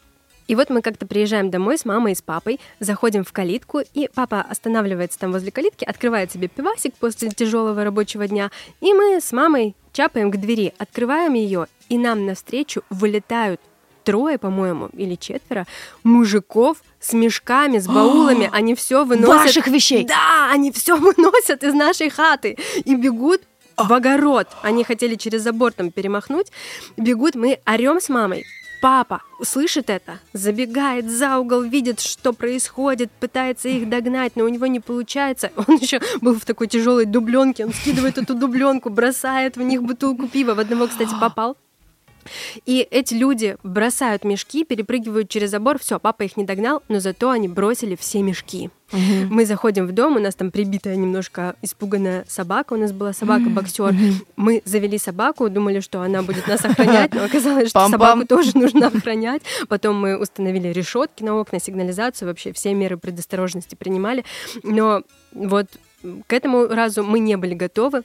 И 0.47 0.55
вот 0.55 0.71
мы 0.71 0.83
как-то 0.83 1.07
приезжаем 1.07 1.51
домой 1.51 1.79
с 1.79 1.85
мамой 1.85 2.13
и 2.13 2.15
с 2.15 2.23
папой, 2.23 2.61
заходим 2.81 3.25
в 3.25 3.33
калитку, 3.33 3.81
и 3.95 4.09
папа 4.15 4.41
останавливается 4.41 5.19
там 5.19 5.33
возле 5.33 5.51
калитки, 5.51 5.85
открывает 5.85 6.33
себе 6.33 6.49
пивасик 6.49 6.95
после 6.95 7.31
тяжелого 7.31 7.83
рабочего 7.85 8.27
дня, 8.27 8.51
и 8.81 8.93
мы 8.93 9.21
с 9.21 9.33
мамой 9.33 9.75
чапаем 9.93 10.31
к 10.31 10.37
двери, 10.37 10.75
открываем 10.79 11.35
ее, 11.35 11.67
и 11.89 11.99
нам 11.99 12.27
навстречу 12.27 12.83
вылетают 12.91 13.61
трое, 14.05 14.39
по-моему, 14.39 14.91
или 14.93 15.15
четверо 15.15 15.67
мужиков 16.03 16.83
с 17.01 17.13
мешками, 17.15 17.79
с 17.79 17.87
баулами. 17.87 18.51
они 18.53 18.75
все 18.75 19.05
выносят. 19.05 19.47
Ваших 19.47 19.67
вещей? 19.69 20.05
Да, 20.05 20.51
они 20.53 20.71
все 20.71 20.97
выносят 20.97 21.65
из 21.65 21.75
нашей 21.75 22.11
хаты 22.11 22.59
и 22.85 22.95
бегут 22.95 23.43
в 23.77 23.93
огород. 23.93 24.49
Они 24.63 24.85
хотели 24.85 25.17
через 25.17 25.43
забор 25.43 25.73
там 25.73 25.91
перемахнуть. 25.91 26.49
Бегут, 26.97 27.35
мы 27.35 27.59
орем 27.67 28.01
с 28.01 28.09
мамой. 28.09 28.45
Папа 28.85 29.23
слышит 29.43 29.89
это, 29.89 30.19
забегает 30.35 31.11
за 31.11 31.39
угол, 31.39 31.63
видит, 31.63 32.01
что 32.01 32.35
происходит, 32.35 33.11
пытается 33.13 33.71
их 33.71 33.89
догнать, 33.89 34.37
но 34.37 34.45
у 34.45 34.49
него 34.49 34.67
не 34.67 34.79
получается. 34.79 35.51
Он 35.57 35.77
еще 35.77 36.03
был 36.21 36.39
в 36.39 36.45
такой 36.45 36.67
тяжелой 36.67 37.07
дубленке, 37.07 37.65
он 37.65 37.73
скидывает 37.73 38.19
эту 38.19 38.35
дубленку, 38.35 38.91
бросает 38.91 39.57
в 39.57 39.63
них 39.63 39.83
бутылку 39.83 40.29
пива. 40.29 40.53
В 40.53 40.61
одного, 40.61 40.87
кстати, 40.87 41.15
попал. 41.19 41.57
И 42.67 42.87
эти 42.91 43.15
люди 43.15 43.57
бросают 43.63 44.25
мешки, 44.25 44.65
перепрыгивают 44.65 45.29
через 45.29 45.51
забор, 45.51 45.79
все, 45.79 45.99
папа 45.99 46.23
их 46.23 46.37
не 46.37 46.45
догнал, 46.45 46.83
но 46.89 47.01
зато 47.01 47.31
они 47.31 47.49
бросили 47.49 47.97
все 47.97 48.23
мешки. 48.23 48.71
Угу. 48.93 49.35
Мы 49.35 49.47
заходим 49.47 49.87
в 49.87 49.93
дом, 49.93 50.17
у 50.17 50.19
нас 50.21 50.35
там 50.35 50.51
прибитая 50.51 50.97
немножко 50.97 51.57
испуганная 51.63 52.25
собака, 52.29 52.75
у 52.75 52.77
нас 52.77 52.93
была 52.93 53.13
собака-боксер. 53.13 53.91
Угу. 53.91 54.27
Мы 54.37 54.63
завели 54.65 54.99
собаку, 54.99 55.49
думали, 55.49 55.81
что 55.81 56.03
она 56.03 56.23
будет 56.23 56.47
нас 56.47 56.65
охранять, 56.65 57.15
но 57.15 57.25
оказалось, 57.25 57.71
что 57.71 57.89
собаку 57.89 58.27
тоже 58.27 58.57
нужно 58.57 58.89
охранять. 58.89 59.43
Потом 59.69 59.99
мы 59.99 60.19
установили 60.19 60.69
решетки 60.69 61.23
на 61.23 61.35
окна, 61.35 61.61
сигнализацию, 61.61 62.29
вообще 62.29 62.53
все 62.53 62.75
меры 62.75 62.97
предосторожности 62.97 63.75
принимали. 63.75 64.25
Но 64.63 65.03
вот 65.33 65.67
к 66.27 66.33
этому 66.33 66.67
разу 66.67 67.03
мы 67.03 67.19
не 67.19 67.37
были 67.37 67.55
готовы 67.55 68.03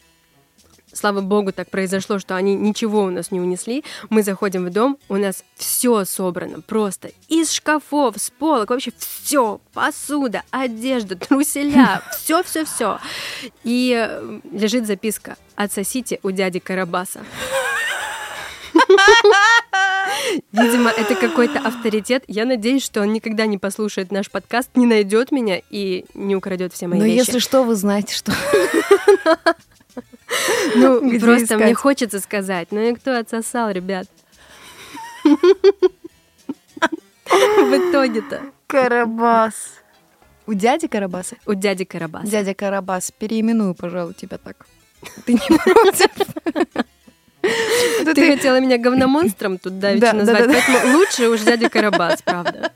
слава 0.93 1.21
богу, 1.21 1.51
так 1.51 1.69
произошло, 1.69 2.19
что 2.19 2.35
они 2.35 2.55
ничего 2.55 3.03
у 3.03 3.09
нас 3.09 3.31
не 3.31 3.39
унесли. 3.39 3.83
Мы 4.09 4.23
заходим 4.23 4.65
в 4.65 4.69
дом, 4.69 4.97
у 5.07 5.15
нас 5.17 5.43
все 5.55 6.05
собрано 6.05 6.61
просто 6.61 7.11
из 7.27 7.51
шкафов, 7.51 8.15
с 8.17 8.29
полок, 8.29 8.69
вообще 8.69 8.91
все, 8.97 9.59
посуда, 9.73 10.43
одежда, 10.51 11.15
труселя, 11.15 12.01
все, 12.17 12.43
все, 12.43 12.65
все. 12.65 12.99
И 13.63 13.95
э, 13.97 14.39
лежит 14.51 14.85
записка: 14.87 15.37
отсосите 15.55 16.19
у 16.23 16.31
дяди 16.31 16.59
Карабаса. 16.59 17.21
Видимо, 20.51 20.89
это 20.89 21.15
какой-то 21.15 21.59
авторитет. 21.59 22.23
Я 22.27 22.45
надеюсь, 22.45 22.83
что 22.83 23.01
он 23.01 23.13
никогда 23.13 23.45
не 23.45 23.57
послушает 23.57 24.11
наш 24.11 24.29
подкаст, 24.29 24.69
не 24.75 24.85
найдет 24.85 25.31
меня 25.31 25.61
и 25.69 26.05
не 26.13 26.35
украдет 26.35 26.73
все 26.73 26.87
мои 26.87 26.99
Но 26.99 27.05
вещи. 27.05 27.15
Но 27.15 27.19
если 27.19 27.39
что, 27.39 27.63
вы 27.63 27.75
знаете, 27.75 28.13
что. 28.15 28.33
Ну, 30.75 31.19
просто 31.19 31.57
мне 31.57 31.73
хочется 31.73 32.19
сказать. 32.19 32.67
Ну 32.71 32.79
и 32.79 32.93
кто 32.93 33.17
отсосал, 33.17 33.71
ребят? 33.71 34.07
В 35.23 35.35
итоге-то. 37.73 38.41
Карабас. 38.67 39.79
У 40.47 40.53
дяди 40.53 40.87
Карабаса? 40.87 41.35
У 41.45 41.53
дяди 41.53 41.85
Карабаса. 41.85 42.27
Дядя 42.27 42.55
Карабас, 42.55 43.11
переименую, 43.11 43.75
пожалуй, 43.75 44.15
тебя 44.15 44.37
так. 44.37 44.65
Ты 45.25 45.33
не 45.33 45.57
против? 45.57 46.09
Ты 47.41 48.35
хотела 48.35 48.59
меня 48.59 48.77
говномонстром 48.77 49.57
тут 49.57 49.79
давеча 49.79 50.13
назвать, 50.13 50.47
поэтому 50.47 50.97
лучше 50.97 51.29
уж 51.29 51.41
дядя 51.41 51.69
Карабас, 51.69 52.21
правда. 52.23 52.71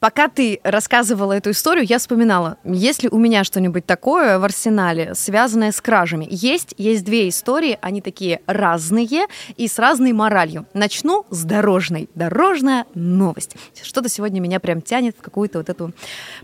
Пока 0.00 0.28
ты 0.28 0.60
рассказывала 0.62 1.32
эту 1.32 1.50
историю, 1.50 1.84
я 1.84 1.98
вспоминала, 1.98 2.58
есть 2.62 3.02
ли 3.02 3.08
у 3.08 3.18
меня 3.18 3.42
что-нибудь 3.42 3.84
такое 3.84 4.38
в 4.38 4.44
арсенале, 4.44 5.14
связанное 5.14 5.72
с 5.72 5.80
кражами. 5.80 6.26
Есть, 6.30 6.74
есть 6.78 7.04
две 7.04 7.28
истории, 7.28 7.78
они 7.82 8.00
такие 8.00 8.40
разные 8.46 9.26
и 9.56 9.66
с 9.66 9.78
разной 9.78 10.12
моралью. 10.12 10.66
Начну 10.72 11.26
с 11.30 11.42
дорожной. 11.42 12.08
Дорожная 12.14 12.86
новость. 12.94 13.56
Что-то 13.82 14.08
сегодня 14.08 14.40
меня 14.40 14.60
прям 14.60 14.82
тянет 14.82 15.16
в 15.18 15.22
какую-то 15.22 15.58
вот 15.58 15.68
эту 15.68 15.92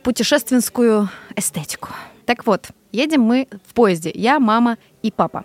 путешественскую 0.02 1.08
эстетику. 1.36 1.90
Так 2.26 2.46
вот, 2.46 2.68
едем 2.90 3.20
мы 3.20 3.46
в 3.68 3.74
поезде. 3.74 4.10
Я, 4.14 4.40
мама 4.40 4.78
и 5.02 5.12
папа. 5.12 5.44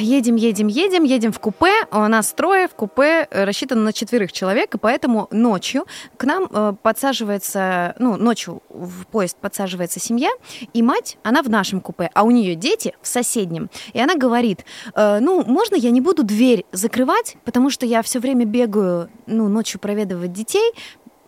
Едем, 0.00 0.34
едем, 0.34 0.66
едем, 0.66 1.04
едем 1.04 1.32
в 1.32 1.38
купе. 1.38 1.72
У 1.92 1.98
нас 2.08 2.32
трое 2.32 2.66
в 2.66 2.74
купе 2.74 3.28
э, 3.30 3.44
рассчитано 3.44 3.82
на 3.82 3.92
четверых 3.92 4.32
человек, 4.32 4.74
и 4.74 4.78
поэтому 4.78 5.28
ночью 5.30 5.86
к 6.16 6.24
нам 6.24 6.48
э, 6.50 6.74
подсаживается, 6.82 7.94
ну, 7.98 8.16
ночью 8.16 8.62
в 8.68 9.06
поезд 9.06 9.36
подсаживается 9.36 10.00
семья, 10.00 10.30
и 10.72 10.82
мать, 10.82 11.16
она 11.22 11.42
в 11.42 11.48
нашем 11.48 11.80
купе, 11.80 12.10
а 12.14 12.24
у 12.24 12.30
нее 12.32 12.56
дети 12.56 12.94
в 13.00 13.06
соседнем. 13.06 13.70
И 13.92 14.00
она 14.00 14.16
говорит, 14.16 14.64
э, 14.94 15.20
ну, 15.20 15.44
можно 15.44 15.76
я 15.76 15.90
не 15.90 16.00
буду 16.00 16.24
дверь 16.24 16.64
закрывать, 16.72 17.36
потому 17.44 17.70
что 17.70 17.86
я 17.86 18.02
все 18.02 18.18
время 18.18 18.44
бегаю, 18.44 19.10
ну, 19.26 19.48
ночью 19.48 19.78
проведывать 19.78 20.32
детей, 20.32 20.72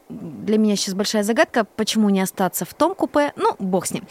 для 0.08 0.58
меня 0.58 0.76
сейчас 0.76 0.94
большая 0.94 1.23
загадка, 1.23 1.64
почему 1.64 2.11
не 2.11 2.20
остаться 2.20 2.64
в 2.64 2.75
том 2.75 2.94
купе. 2.94 3.32
Ну, 3.37 3.54
бог 3.58 3.87
с 3.87 3.92
ним. 3.92 4.04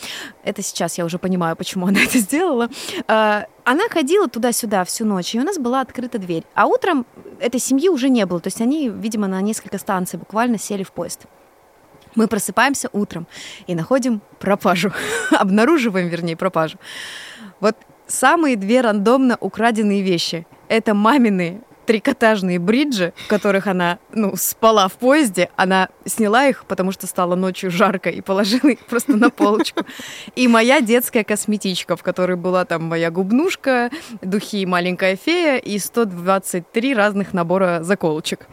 Это 0.44 0.62
сейчас 0.62 0.98
я 0.98 1.06
уже 1.06 1.20
понимаю, 1.20 1.56
почему 1.56 1.88
она 1.88 2.00
это 2.04 2.18
сделала. 2.18 2.70
А, 3.08 3.46
она 3.64 3.88
ходила 3.90 4.28
туда-сюда 4.28 4.84
всю 4.86 5.06
ночь, 5.06 5.36
и 5.36 5.40
у 5.40 5.44
нас 5.44 5.58
была 5.58 5.82
открыта 5.82 6.18
дверь. 6.18 6.44
А 6.56 6.66
утром 6.66 7.06
этой 7.40 7.60
семьи 7.60 7.90
уже 7.90 8.10
не 8.10 8.26
было. 8.26 8.40
То 8.40 8.48
есть 8.48 8.62
они, 8.62 8.90
видимо, 8.90 9.28
на 9.28 9.42
несколько 9.42 9.78
станций 9.78 10.18
буквально 10.18 10.58
сели 10.58 10.84
в 10.84 10.92
поезд. 10.92 11.26
Мы 12.16 12.28
просыпаемся 12.28 12.90
утром 12.92 13.28
и 13.68 13.76
находим 13.76 14.22
пропажу. 14.40 14.92
Обнаруживаем, 15.32 16.08
вернее, 16.10 16.36
пропажу. 16.36 16.78
Вот 17.60 17.76
самые 18.08 18.56
две 18.56 18.82
рандомно 18.82 19.38
украденные 19.40 20.02
вещи. 20.02 20.46
Это 20.68 20.94
мамины 20.94 21.62
трикотажные 21.86 22.60
бриджи, 22.60 23.14
в 23.26 23.28
которых 23.28 23.68
она, 23.68 24.00
ну, 24.12 24.36
спала 24.36 24.88
в 24.88 24.94
поезде, 24.94 25.50
она 25.56 25.90
сняла 26.06 26.48
их, 26.48 26.66
потому 26.66 26.92
что 26.92 27.08
стало 27.08 27.36
ночью 27.36 27.72
жарко, 27.72 28.10
и 28.10 28.22
положила 28.22 28.70
их 28.70 28.80
просто 28.86 29.16
на 29.16 29.30
полочку. 29.30 29.86
И 30.36 30.48
моя 30.48 30.82
детская 30.82 31.24
косметичка, 31.24 31.96
в 31.96 32.04
которой 32.04 32.38
была 32.38 32.66
там 32.66 32.84
моя 32.84 33.12
губнушка, 33.12 33.90
духи 34.22 34.66
«Маленькая 34.66 35.16
фея» 35.16 35.58
и 35.58 35.78
123 35.78 36.94
разных 36.94 37.34
набора 37.34 37.80
заколочек. 37.84 38.48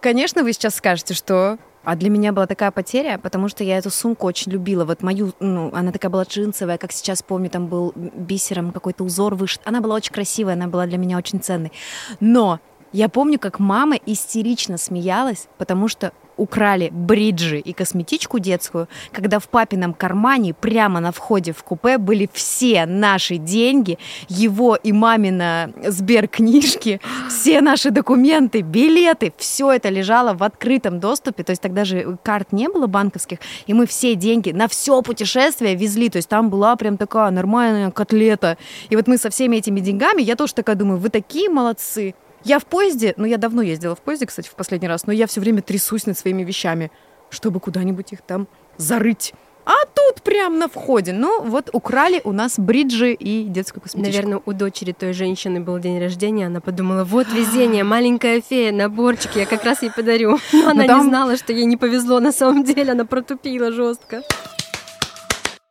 Конечно, 0.00 0.42
вы 0.42 0.52
сейчас 0.52 0.74
скажете, 0.74 1.14
что 1.14 1.58
а 1.84 1.96
для 1.96 2.10
меня 2.10 2.32
была 2.32 2.46
такая 2.46 2.70
потеря, 2.70 3.18
потому 3.22 3.48
что 3.48 3.64
я 3.64 3.78
эту 3.78 3.90
сумку 3.90 4.26
очень 4.26 4.52
любила. 4.52 4.84
Вот 4.84 5.02
мою, 5.02 5.32
ну, 5.40 5.70
она 5.72 5.92
такая 5.92 6.10
была 6.10 6.24
джинсовая, 6.24 6.78
как 6.78 6.92
сейчас 6.92 7.22
помню, 7.22 7.50
там 7.50 7.68
был 7.68 7.92
бисером 7.94 8.72
какой-то 8.72 9.04
узор 9.04 9.34
вышит. 9.34 9.60
Она 9.64 9.80
была 9.80 9.96
очень 9.96 10.12
красивая, 10.12 10.54
она 10.54 10.66
была 10.66 10.86
для 10.86 10.98
меня 10.98 11.18
очень 11.18 11.40
ценной. 11.40 11.72
Но 12.20 12.60
я 12.94 13.08
помню, 13.08 13.40
как 13.40 13.58
мама 13.58 13.96
истерично 14.06 14.78
смеялась, 14.78 15.48
потому 15.58 15.88
что 15.88 16.12
украли 16.36 16.90
бриджи 16.92 17.58
и 17.58 17.72
косметичку 17.72 18.38
детскую, 18.38 18.88
когда 19.12 19.38
в 19.40 19.48
папином 19.48 19.94
кармане 19.94 20.54
прямо 20.54 21.00
на 21.00 21.10
входе 21.10 21.52
в 21.52 21.62
купе 21.64 21.98
были 21.98 22.28
все 22.32 22.86
наши 22.86 23.36
деньги, 23.36 23.98
его 24.28 24.76
и 24.76 24.92
мамина 24.92 25.72
Сберкнижки, 25.84 27.00
все 27.28 27.60
наши 27.60 27.90
документы, 27.90 28.60
билеты, 28.60 29.32
все 29.36 29.72
это 29.72 29.88
лежало 29.88 30.34
в 30.34 30.42
открытом 30.42 31.00
доступе, 31.00 31.42
то 31.42 31.50
есть 31.50 31.62
тогда 31.62 31.84
же 31.84 32.16
карт 32.22 32.52
не 32.52 32.68
было 32.68 32.86
банковских, 32.86 33.38
и 33.66 33.74
мы 33.74 33.86
все 33.86 34.14
деньги 34.14 34.50
на 34.50 34.68
все 34.68 35.02
путешествие 35.02 35.74
везли, 35.74 36.10
то 36.10 36.16
есть 36.16 36.28
там 36.28 36.48
была 36.48 36.76
прям 36.76 36.96
такая 36.96 37.30
нормальная 37.30 37.90
котлета, 37.90 38.56
и 38.88 38.96
вот 38.96 39.08
мы 39.08 39.18
со 39.18 39.30
всеми 39.30 39.56
этими 39.56 39.80
деньгами, 39.80 40.22
я 40.22 40.36
тоже 40.36 40.54
такая 40.54 40.76
думаю, 40.76 40.98
вы 40.98 41.10
такие 41.10 41.48
молодцы, 41.48 42.14
я 42.44 42.58
в 42.58 42.66
поезде, 42.66 43.14
ну 43.16 43.24
я 43.24 43.38
давно 43.38 43.62
ездила 43.62 43.94
в 43.94 44.00
поезде, 44.00 44.26
кстати, 44.26 44.48
в 44.48 44.54
последний 44.54 44.88
раз, 44.88 45.06
но 45.06 45.12
я 45.12 45.26
все 45.26 45.40
время 45.40 45.62
трясусь 45.62 46.06
над 46.06 46.18
своими 46.18 46.44
вещами, 46.44 46.90
чтобы 47.30 47.60
куда-нибудь 47.60 48.12
их 48.12 48.22
там 48.22 48.48
зарыть. 48.76 49.34
А 49.66 49.86
тут 49.94 50.22
прям 50.22 50.58
на 50.58 50.68
входе. 50.68 51.12
Ну, 51.12 51.42
вот 51.42 51.70
украли 51.72 52.20
у 52.24 52.32
нас 52.32 52.58
бриджи 52.58 53.12
и 53.12 53.44
детскую 53.44 53.82
косметичку. 53.82 54.12
Наверное, 54.12 54.42
у 54.44 54.52
дочери 54.52 54.92
той 54.92 55.14
женщины 55.14 55.60
был 55.60 55.78
день 55.78 55.98
рождения, 55.98 56.46
она 56.46 56.60
подумала, 56.60 57.04
вот 57.04 57.26
везение, 57.28 57.82
маленькая 57.82 58.42
фея, 58.42 58.72
наборчик, 58.72 59.36
я 59.36 59.46
как 59.46 59.64
раз 59.64 59.80
ей 59.80 59.90
подарю. 59.90 60.38
Но 60.52 60.70
она 60.70 60.86
там... 60.86 61.00
не 61.00 61.08
знала, 61.08 61.36
что 61.38 61.54
ей 61.54 61.64
не 61.64 61.78
повезло 61.78 62.20
на 62.20 62.32
самом 62.32 62.62
деле, 62.64 62.92
она 62.92 63.06
протупила 63.06 63.72
жестко. 63.72 64.22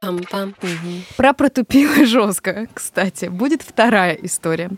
Пам-пам. 0.03 0.53
Угу. 0.61 1.15
Про 1.15 1.33
протупила 1.33 2.05
жестко, 2.05 2.67
кстати, 2.73 3.25
будет 3.25 3.61
вторая 3.61 4.13
история. 4.15 4.69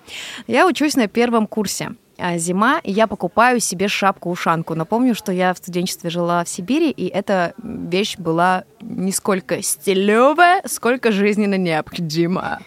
Я 0.48 0.68
учусь 0.68 0.96
на 0.96 1.08
первом 1.08 1.48
курсе. 1.48 1.96
А, 2.18 2.38
зима, 2.38 2.80
и 2.84 2.92
я 2.92 3.08
покупаю 3.08 3.60
себе 3.60 3.90
шапку-ушанку. 3.90 4.74
Напомню, 4.74 5.16
что 5.16 5.34
я 5.34 5.54
в 5.54 5.58
студенчестве 5.58 6.10
жила 6.10 6.46
в 6.46 6.50
Сибири, 6.50 6.90
и 6.90 7.08
эта 7.08 7.54
вещь 7.62 8.18
была 8.18 8.64
не 8.88 9.12
сколько 9.12 9.62
стилевая, 9.62 10.62
сколько 10.66 11.12
жизненно 11.12 11.58
необходима. 11.58 12.60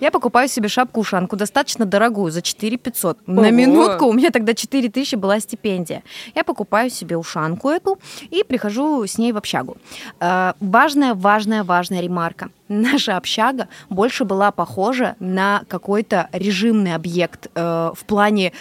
Я 0.00 0.10
покупаю 0.10 0.48
себе 0.48 0.68
шапку-ушанку, 0.68 1.36
достаточно 1.36 1.84
дорогую, 1.84 2.32
за 2.32 2.42
4 2.42 2.76
500. 2.78 3.18
Ого. 3.26 3.40
На 3.42 3.50
минутку, 3.50 4.06
у 4.06 4.12
меня 4.12 4.30
тогда 4.30 4.54
4 4.54 4.88
тысячи 4.88 5.14
была 5.14 5.40
стипендия. 5.40 6.02
Я 6.34 6.44
покупаю 6.44 6.90
себе 6.90 7.16
ушанку 7.16 7.68
эту 7.68 7.98
и 8.30 8.42
прихожу 8.42 9.06
с 9.06 9.18
ней 9.18 9.32
в 9.32 9.36
общагу. 9.36 9.76
А, 10.20 10.54
важная, 10.60 11.14
важная, 11.14 11.64
важная 11.64 12.00
ремарка 12.00 12.50
наша 12.68 13.16
общага 13.16 13.68
больше 13.88 14.24
была 14.24 14.50
похожа 14.52 15.16
на 15.18 15.62
какой-то 15.68 16.28
режимный 16.32 16.94
объект 16.94 17.48
э, 17.54 17.90
в 17.94 18.04
плане 18.04 18.52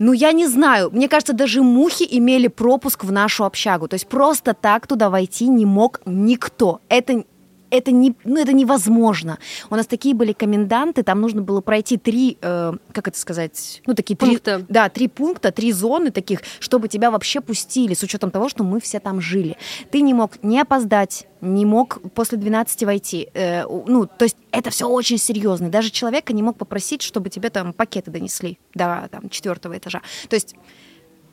ну, 0.00 0.14
я 0.14 0.32
не 0.32 0.46
знаю. 0.46 0.90
Мне 0.92 1.08
кажется, 1.08 1.34
даже 1.34 1.62
мухи 1.62 2.06
имели 2.10 2.48
пропуск 2.48 3.04
в 3.04 3.12
нашу 3.12 3.44
общагу. 3.44 3.86
То 3.86 3.94
есть 3.94 4.06
просто 4.06 4.54
так 4.54 4.86
туда 4.86 5.10
войти 5.10 5.46
не 5.46 5.66
мог 5.66 6.00
никто. 6.06 6.80
Это 6.88 7.24
это, 7.70 7.92
не, 7.92 8.14
ну, 8.24 8.40
это 8.40 8.52
невозможно. 8.52 9.38
У 9.70 9.76
нас 9.76 9.86
такие 9.86 10.14
были 10.14 10.32
коменданты, 10.32 11.02
там 11.02 11.20
нужно 11.20 11.42
было 11.42 11.60
пройти 11.60 11.96
три, 11.96 12.38
э, 12.40 12.72
как 12.92 13.08
это 13.08 13.18
сказать, 13.18 13.82
ну, 13.86 13.94
такие 13.94 14.16
пункта. 14.16 14.56
три... 14.58 14.66
Да, 14.68 14.88
три 14.88 15.08
пункта, 15.08 15.52
три 15.52 15.72
зоны 15.72 16.10
таких, 16.10 16.42
чтобы 16.58 16.88
тебя 16.88 17.10
вообще 17.10 17.40
пустили, 17.40 17.94
с 17.94 18.02
учетом 18.02 18.30
того, 18.30 18.48
что 18.48 18.64
мы 18.64 18.80
все 18.80 19.00
там 19.00 19.20
жили. 19.20 19.56
Ты 19.90 20.00
не 20.00 20.14
мог 20.14 20.42
не 20.42 20.60
опоздать, 20.60 21.26
не 21.40 21.64
мог 21.64 22.00
после 22.14 22.38
12 22.38 22.84
войти. 22.84 23.28
Э, 23.34 23.64
ну, 23.64 24.06
то 24.06 24.24
есть 24.24 24.36
это 24.50 24.70
все 24.70 24.88
очень 24.88 25.18
серьезно. 25.18 25.70
Даже 25.70 25.90
человека 25.90 26.32
не 26.32 26.42
мог 26.42 26.56
попросить, 26.56 27.02
чтобы 27.02 27.30
тебе 27.30 27.50
там 27.50 27.72
пакеты 27.72 28.10
донесли 28.10 28.58
до 28.74 29.08
там, 29.10 29.28
четвертого 29.30 29.76
этажа. 29.76 30.02
То 30.28 30.34
есть 30.34 30.56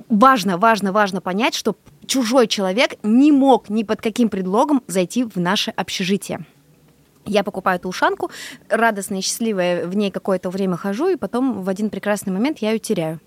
важно, 0.10 0.58
важно, 0.58 0.92
важно 0.92 1.22
понять, 1.22 1.56
что 1.56 1.76
чужой 2.06 2.48
человек 2.48 2.96
не 3.04 3.32
мог 3.32 3.70
ни 3.70 3.84
под 3.84 4.02
каким 4.02 4.30
предлогом 4.30 4.84
зайти 4.88 5.24
в 5.24 5.38
наше 5.38 5.72
общежитие. 5.72 6.46
Я 7.26 7.44
покупаю 7.44 7.78
эту 7.78 7.90
ушанку, 7.90 8.32
радостная 8.70 9.22
счастливая, 9.22 9.86
в 9.86 9.96
ней 9.96 10.12
какое-то 10.12 10.50
время 10.50 10.78
хожу, 10.78 11.10
и 11.10 11.18
потом 11.18 11.62
в 11.62 11.70
один 11.70 11.90
прекрасный 11.90 12.32
момент 12.32 12.60
я 12.60 12.72
ее 12.72 12.80
теряю. 12.80 13.20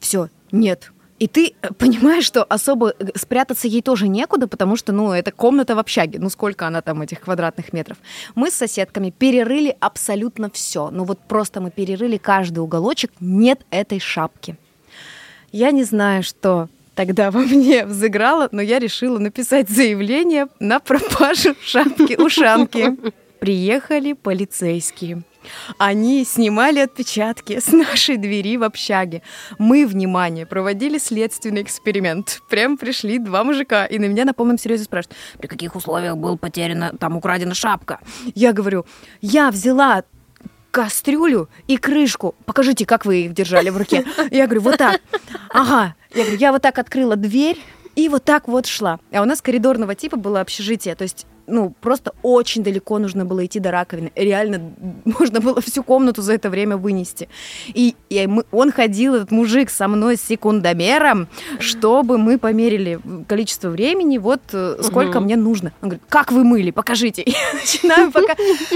Все, 0.00 0.28
нет, 0.50 0.90
и 1.18 1.28
ты 1.28 1.54
э, 1.62 1.72
понимаешь, 1.72 2.24
что 2.24 2.42
особо 2.42 2.90
э, 2.90 3.06
спрятаться 3.14 3.68
ей 3.68 3.82
тоже 3.82 4.08
некуда, 4.08 4.48
потому 4.48 4.76
что, 4.76 4.92
ну, 4.92 5.12
это 5.12 5.30
комната 5.30 5.76
в 5.76 5.78
общаге. 5.78 6.18
Ну, 6.18 6.28
сколько 6.28 6.66
она 6.66 6.82
там, 6.82 7.02
этих 7.02 7.20
квадратных 7.20 7.72
метров. 7.72 7.98
Мы 8.34 8.50
с 8.50 8.54
соседками 8.54 9.10
перерыли 9.10 9.76
абсолютно 9.80 10.50
все. 10.50 10.90
Ну, 10.90 11.04
вот 11.04 11.20
просто 11.20 11.60
мы 11.60 11.70
перерыли 11.70 12.16
каждый 12.16 12.58
уголочек. 12.58 13.12
Нет 13.20 13.64
этой 13.70 14.00
шапки. 14.00 14.56
Я 15.54 15.70
не 15.70 15.84
знаю, 15.84 16.24
что 16.24 16.68
тогда 16.96 17.30
во 17.30 17.38
мне 17.38 17.86
взыграло, 17.86 18.48
но 18.50 18.60
я 18.60 18.80
решила 18.80 19.20
написать 19.20 19.68
заявление 19.68 20.48
на 20.58 20.80
пропажу 20.80 21.54
шапки-ушанки. 21.62 22.96
Приехали 23.38 24.14
полицейские. 24.14 25.22
Они 25.78 26.24
снимали 26.24 26.80
отпечатки 26.80 27.60
с 27.60 27.68
нашей 27.68 28.16
двери 28.16 28.56
в 28.56 28.64
общаге. 28.64 29.22
Мы, 29.58 29.86
внимание, 29.86 30.44
проводили 30.44 30.98
следственный 30.98 31.62
эксперимент. 31.62 32.40
Прям 32.50 32.76
пришли 32.76 33.20
два 33.20 33.44
мужика 33.44 33.86
и 33.86 34.00
на 34.00 34.06
меня 34.06 34.24
на 34.24 34.34
полном 34.34 34.58
серьезе 34.58 34.84
спрашивают, 34.84 35.16
при 35.38 35.46
каких 35.46 35.76
условиях 35.76 36.16
был 36.16 36.36
потеряна, 36.36 36.96
там 36.98 37.16
украдена 37.16 37.54
шапка. 37.54 38.00
Я 38.34 38.52
говорю, 38.52 38.86
я 39.20 39.52
взяла 39.52 40.02
кастрюлю 40.74 41.48
и 41.68 41.76
крышку. 41.76 42.34
Покажите, 42.46 42.84
как 42.84 43.06
вы 43.06 43.26
их 43.26 43.32
держали 43.32 43.70
в 43.70 43.76
руке. 43.76 44.04
Я 44.32 44.46
говорю, 44.46 44.62
вот 44.62 44.76
так. 44.76 45.00
Ага. 45.50 45.94
Я 46.12 46.22
говорю, 46.24 46.38
я 46.38 46.50
вот 46.50 46.62
так 46.62 46.80
открыла 46.80 47.14
дверь 47.14 47.62
и 47.96 48.08
вот 48.08 48.24
так 48.24 48.48
вот 48.48 48.66
шла. 48.66 48.98
А 49.12 49.22
у 49.22 49.24
нас 49.24 49.40
коридорного 49.40 49.94
типа 49.94 50.16
было 50.16 50.40
общежитие. 50.40 50.94
То 50.94 51.02
есть 51.02 51.26
ну, 51.46 51.74
просто 51.80 52.12
очень 52.22 52.62
далеко 52.62 52.98
нужно 52.98 53.24
было 53.24 53.44
идти 53.44 53.60
до 53.60 53.70
раковины. 53.70 54.12
Реально, 54.14 54.72
можно 55.04 55.40
было 55.40 55.60
всю 55.60 55.82
комнату 55.82 56.22
за 56.22 56.34
это 56.34 56.50
время 56.50 56.76
вынести. 56.76 57.28
И, 57.68 57.94
и 58.08 58.26
мы, 58.26 58.44
он 58.50 58.72
ходил, 58.72 59.14
этот 59.14 59.30
мужик, 59.30 59.70
со 59.70 59.88
мной 59.88 60.16
с 60.16 60.22
секундомером, 60.22 61.28
чтобы 61.58 62.18
мы 62.18 62.38
померили 62.38 62.98
количество 63.26 63.68
времени, 63.68 64.18
вот 64.18 64.40
э, 64.52 64.78
сколько 64.82 65.18
угу. 65.18 65.24
мне 65.24 65.36
нужно. 65.36 65.72
Он 65.82 65.90
говорит, 65.90 66.02
как 66.08 66.32
вы 66.32 66.44
мыли, 66.44 66.70
покажите. 66.70 67.22
Я 67.26 67.52
начинаю 67.52 68.10
пока... 68.10 68.34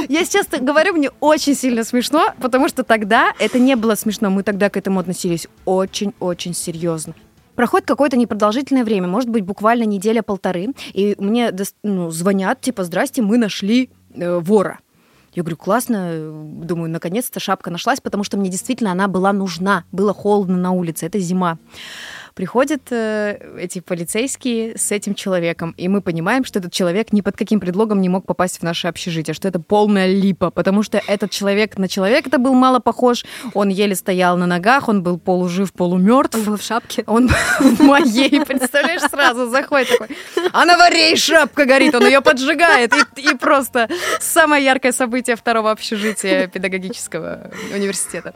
Я 0.08 0.24
сейчас 0.24 0.46
говорю, 0.48 0.94
мне 0.94 1.10
очень 1.20 1.54
сильно 1.54 1.84
смешно, 1.84 2.32
потому 2.40 2.68
что 2.68 2.82
тогда 2.82 3.32
это 3.38 3.58
не 3.58 3.76
было 3.76 3.94
смешно. 3.94 4.30
Мы 4.30 4.42
тогда 4.42 4.68
к 4.70 4.76
этому 4.76 5.00
относились 5.00 5.48
очень-очень 5.64 6.54
серьезно. 6.54 7.14
Проходит 7.58 7.88
какое-то 7.88 8.16
непродолжительное 8.16 8.84
время, 8.84 9.08
может 9.08 9.28
быть, 9.28 9.42
буквально 9.42 9.82
неделя-полторы, 9.82 10.68
и 10.92 11.16
мне 11.18 11.52
ну, 11.82 12.08
звонят, 12.08 12.60
типа, 12.60 12.84
здрасте, 12.84 13.20
мы 13.20 13.36
нашли 13.36 13.90
э, 14.14 14.38
вора. 14.38 14.78
Я 15.32 15.42
говорю, 15.42 15.56
классно, 15.56 16.30
думаю, 16.62 16.88
наконец-то 16.88 17.40
шапка 17.40 17.72
нашлась, 17.72 18.00
потому 18.00 18.22
что 18.22 18.36
мне 18.36 18.48
действительно 18.48 18.92
она 18.92 19.08
была 19.08 19.32
нужна. 19.32 19.82
Было 19.90 20.14
холодно 20.14 20.56
на 20.56 20.70
улице, 20.70 21.06
это 21.06 21.18
зима. 21.18 21.58
Приходят 22.38 22.82
э, 22.92 23.36
эти 23.58 23.80
полицейские 23.80 24.78
с 24.78 24.92
этим 24.92 25.16
человеком, 25.16 25.74
и 25.76 25.88
мы 25.88 26.00
понимаем, 26.00 26.44
что 26.44 26.60
этот 26.60 26.72
человек 26.72 27.12
ни 27.12 27.20
под 27.20 27.36
каким 27.36 27.58
предлогом 27.58 28.00
не 28.00 28.08
мог 28.08 28.26
попасть 28.26 28.60
в 28.60 28.62
наше 28.62 28.86
общежитие, 28.86 29.34
что 29.34 29.48
это 29.48 29.58
полная 29.58 30.06
липа, 30.06 30.52
потому 30.52 30.84
что 30.84 31.02
этот 31.08 31.32
человек 31.32 31.76
на 31.78 31.88
человека-то 31.88 32.38
был 32.38 32.54
мало 32.54 32.78
похож, 32.78 33.24
он 33.54 33.70
еле 33.70 33.96
стоял 33.96 34.36
на 34.36 34.46
ногах, 34.46 34.88
он 34.88 35.02
был 35.02 35.18
полужив, 35.18 35.72
полумертв. 35.72 36.36
Он 36.36 36.44
был 36.44 36.56
в 36.58 36.62
шапке. 36.62 37.02
Он 37.08 37.26
в 37.26 37.80
моей, 37.80 38.40
представляешь, 38.44 39.02
сразу 39.10 39.50
заходит 39.50 39.88
такой, 39.88 40.16
а 40.52 40.64
на 40.64 40.78
варей 40.78 41.16
шапка 41.16 41.64
горит, 41.64 41.96
он 41.96 42.06
ее 42.06 42.20
поджигает, 42.20 42.94
и, 43.16 43.32
и 43.32 43.34
просто 43.34 43.88
самое 44.20 44.64
яркое 44.64 44.92
событие 44.92 45.34
второго 45.34 45.72
общежития 45.72 46.46
педагогического 46.46 47.50
университета. 47.74 48.32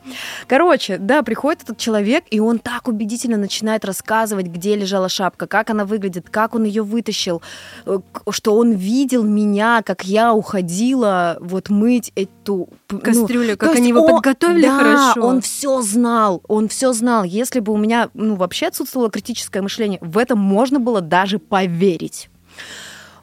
Короче, 0.49 0.99
да, 0.99 1.23
приходит 1.23 1.63
этот 1.63 1.79
человек, 1.79 2.25
и 2.31 2.41
он 2.41 2.59
так 2.59 2.89
убедительно 2.89 3.37
начинает 3.37 3.85
рассказывать, 3.93 4.47
где 4.47 4.75
лежала 4.75 5.11
шапка, 5.11 5.47
как 5.47 5.69
она 5.69 5.85
выглядит, 5.85 6.31
как 6.31 6.55
он 6.55 6.65
ее 6.65 6.83
вытащил, 6.83 7.43
э, 7.85 7.99
что 8.31 8.57
он 8.57 8.73
видел 8.73 9.23
меня, 9.23 9.83
как 9.85 10.05
я 10.05 10.33
уходила 10.33 11.37
вот 11.41 11.69
мыть 11.69 12.11
эту 12.17 12.71
ну, 12.91 12.99
кастрюлю, 12.99 13.53
ну, 13.53 13.57
как 13.59 13.77
они 13.77 13.91
его 13.91 14.01
он, 14.01 14.13
подготовили 14.13 14.67
да, 14.67 14.79
хорошо. 14.79 15.27
он 15.27 15.41
все 15.43 15.83
знал, 15.83 16.43
он 16.49 16.69
все 16.69 16.93
знал. 16.95 17.25
Если 17.25 17.61
бы 17.61 17.73
у 17.75 17.77
меня 17.77 18.09
ну, 18.15 18.37
вообще 18.37 18.67
отсутствовало 18.69 19.11
критическое 19.11 19.61
мышление, 19.61 19.99
в 20.01 20.17
этом 20.17 20.39
можно 20.39 20.81
было 20.81 21.03
даже 21.03 21.39
поверить 21.39 22.31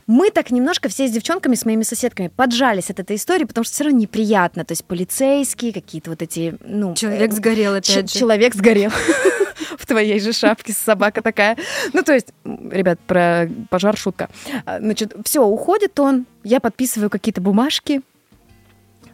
мы 0.09 0.31
так 0.31 0.49
немножко 0.49 0.89
все 0.89 1.07
с 1.07 1.11
девчонками, 1.11 1.53
с 1.53 1.65
моими 1.65 1.83
соседками 1.83 2.29
поджались 2.29 2.89
от 2.89 2.99
этой 2.99 3.15
истории, 3.15 3.43
потому 3.43 3.63
что 3.63 3.75
все 3.75 3.83
равно 3.83 3.99
неприятно. 3.99 4.65
То 4.65 4.71
есть 4.71 4.83
полицейские, 4.83 5.71
какие-то 5.71 6.09
вот 6.09 6.23
эти, 6.23 6.57
ну... 6.65 6.95
Человек 6.95 7.31
э, 7.31 7.35
сгорел, 7.35 7.75
опять 7.75 8.09
же. 8.09 8.19
Человек 8.19 8.55
сгорел 8.55 8.89
в 9.77 9.85
твоей 9.85 10.19
же 10.19 10.33
шапке, 10.33 10.73
собака 10.73 11.21
такая. 11.21 11.57
Ну, 11.93 12.01
то 12.01 12.15
есть, 12.15 12.33
ребят, 12.43 12.99
про 13.01 13.47
пожар 13.69 13.95
шутка. 13.95 14.31
А, 14.65 14.79
значит, 14.79 15.15
все, 15.25 15.45
уходит 15.45 15.99
он, 15.99 16.25
я 16.43 16.59
подписываю 16.59 17.11
какие-то 17.11 17.41
бумажки, 17.41 18.01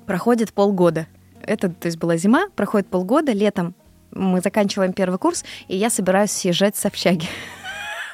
проходит 0.05 0.53
полгода. 0.53 1.07
Это, 1.41 1.67
то 1.67 1.87
есть, 1.87 1.97
была 1.97 2.15
зима, 2.15 2.47
проходит 2.55 2.87
полгода, 2.87 3.33
летом 3.33 3.75
мы 4.11 4.39
заканчиваем 4.39 4.93
первый 4.93 5.19
курс, 5.19 5.43
и 5.67 5.75
я 5.75 5.89
собираюсь 5.89 6.31
съезжать 6.31 6.77
с 6.77 6.85
общаги. 6.85 7.27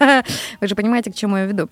Вы 0.61 0.67
же 0.67 0.75
понимаете, 0.75 1.11
к 1.11 1.15
чему 1.15 1.37
я 1.37 1.45
веду. 1.45 1.69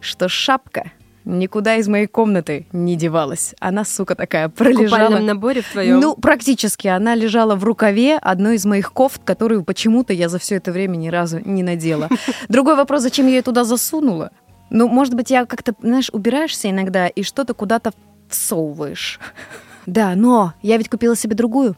Что 0.00 0.28
шапка 0.28 0.92
никуда 1.24 1.76
из 1.76 1.88
моей 1.88 2.06
комнаты 2.06 2.66
не 2.72 2.96
девалась. 2.96 3.54
Она, 3.60 3.84
сука, 3.84 4.14
такая 4.14 4.48
пролежала. 4.48 4.86
В 4.86 4.90
купальном 4.90 5.26
наборе 5.26 5.62
в 5.62 5.70
твоем? 5.70 6.00
Ну, 6.00 6.16
практически. 6.16 6.88
Она 6.88 7.14
лежала 7.14 7.56
в 7.56 7.64
рукаве 7.64 8.16
одной 8.16 8.56
из 8.56 8.64
моих 8.64 8.92
кофт, 8.92 9.22
которую 9.24 9.64
почему-то 9.64 10.12
я 10.12 10.28
за 10.28 10.38
все 10.38 10.56
это 10.56 10.72
время 10.72 10.96
ни 10.96 11.08
разу 11.08 11.40
не 11.44 11.62
надела. 11.62 12.08
Другой 12.48 12.76
вопрос, 12.76 13.02
зачем 13.02 13.26
я 13.26 13.36
ее 13.36 13.42
туда 13.42 13.64
засунула? 13.64 14.30
Ну, 14.70 14.88
может 14.88 15.14
быть, 15.14 15.30
я 15.30 15.46
как-то, 15.46 15.74
знаешь, 15.80 16.10
убираешься 16.12 16.70
иногда 16.70 17.08
и 17.08 17.22
что-то 17.22 17.54
куда-то 17.54 17.92
всовываешь. 18.28 19.18
Да, 19.86 20.14
но 20.14 20.52
я 20.62 20.76
ведь 20.76 20.90
купила 20.90 21.16
себе 21.16 21.34
другую 21.34 21.74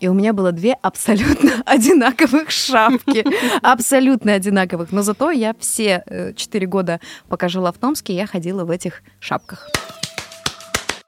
и 0.00 0.08
у 0.08 0.14
меня 0.14 0.32
было 0.32 0.52
две 0.52 0.74
абсолютно 0.74 1.62
одинаковых 1.66 2.50
шапки. 2.50 3.24
Абсолютно 3.62 4.34
одинаковых. 4.34 4.92
Но 4.92 5.02
зато 5.02 5.30
я 5.30 5.54
все 5.58 6.02
э, 6.06 6.32
четыре 6.34 6.66
года, 6.66 7.00
пока 7.28 7.48
жила 7.48 7.72
в 7.72 7.78
Томске, 7.78 8.14
я 8.14 8.26
ходила 8.26 8.64
в 8.64 8.70
этих 8.70 9.02
шапках. 9.20 9.68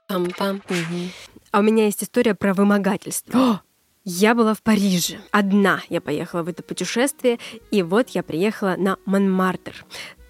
Пам-пам. 0.08 0.62
Угу. 0.68 1.10
А 1.52 1.58
у 1.60 1.62
меня 1.62 1.86
есть 1.86 2.02
история 2.02 2.34
про 2.34 2.54
вымогательство. 2.54 3.62
Я 4.08 4.36
была 4.36 4.54
в 4.54 4.62
Париже. 4.62 5.18
Одна 5.32 5.80
я 5.88 6.00
поехала 6.00 6.44
в 6.44 6.48
это 6.48 6.62
путешествие, 6.62 7.40
и 7.72 7.82
вот 7.82 8.10
я 8.10 8.22
приехала 8.22 8.76
на 8.78 8.98
Монмартр. 9.04 9.84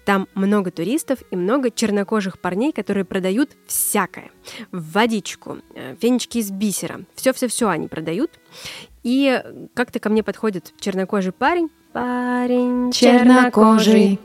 Там 0.07 0.29
много 0.35 0.71
туристов 0.71 1.19
и 1.31 1.35
много 1.35 1.69
чернокожих 1.69 2.39
парней, 2.39 2.71
которые 2.71 3.03
продают 3.03 3.57
всякое. 3.67 4.31
Водичку, 4.71 5.57
э, 5.75 5.97
фенечки 5.99 6.37
из 6.37 6.49
бисера. 6.49 7.01
Все-все-все 7.15 7.67
они 7.67 7.89
продают. 7.89 8.31
И 9.03 9.43
как-то 9.73 9.99
ко 9.99 10.07
мне 10.07 10.23
подходит 10.23 10.73
чернокожий 10.79 11.33
парень. 11.33 11.69
Парень 11.91 12.89
чернокожий. 12.93 14.17